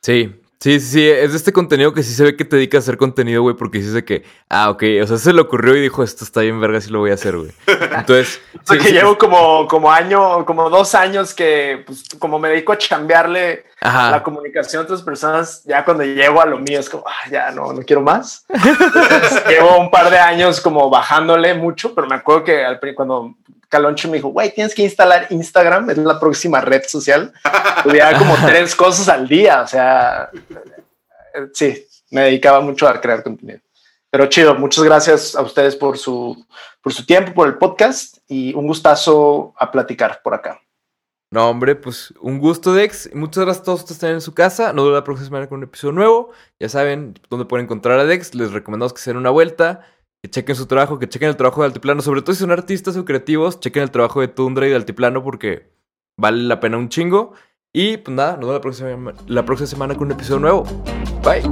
[0.00, 1.08] Sí, sí, sí, sí.
[1.08, 3.56] Es de este contenido que sí se ve que te dedica a hacer contenido, güey,
[3.56, 6.40] porque sí sé que, ah, ok, o sea, se le ocurrió y dijo, esto está
[6.40, 7.52] bien verga, sí lo voy a hacer, güey.
[7.66, 12.04] Entonces, O sea, sí, que sí, llevo como, como año, como dos años que, pues,
[12.18, 14.10] como me dedico a chambearle Ajá.
[14.10, 17.50] la comunicación a otras personas, ya cuando llego a lo mío es como, ah, ya
[17.50, 18.44] no, no quiero más.
[18.48, 23.34] Entonces, llevo un par de años como bajándole mucho, pero me acuerdo que al, cuando
[23.70, 27.32] Caloncho me dijo, güey, tienes que instalar Instagram, es la próxima red social.
[27.82, 30.28] Tuviera como tres cosas al día, o sea,
[31.34, 33.60] eh, sí, me dedicaba mucho a crear contenido.
[34.10, 36.44] Pero chido, muchas gracias a ustedes por su,
[36.82, 40.60] por su tiempo, por el podcast y un gustazo a platicar por acá.
[41.32, 43.14] No, hombre, pues un gusto, Dex.
[43.14, 44.72] Muchas gracias a todos ustedes estén en su casa.
[44.72, 46.30] Nos vemos la próxima semana con un episodio nuevo.
[46.58, 48.34] Ya saben dónde pueden encontrar a Dex.
[48.34, 49.86] Les recomendamos que se den una vuelta,
[50.20, 52.02] que chequen su trabajo, que chequen el trabajo de Altiplano.
[52.02, 55.22] Sobre todo si son artistas o creativos, chequen el trabajo de Tundra y de Altiplano
[55.22, 55.70] porque
[56.16, 57.34] vale la pena un chingo.
[57.72, 58.40] Y pues nada, nos
[58.80, 60.64] vemos la próxima, semana con un episodio nuevo.
[61.22, 61.44] Bye.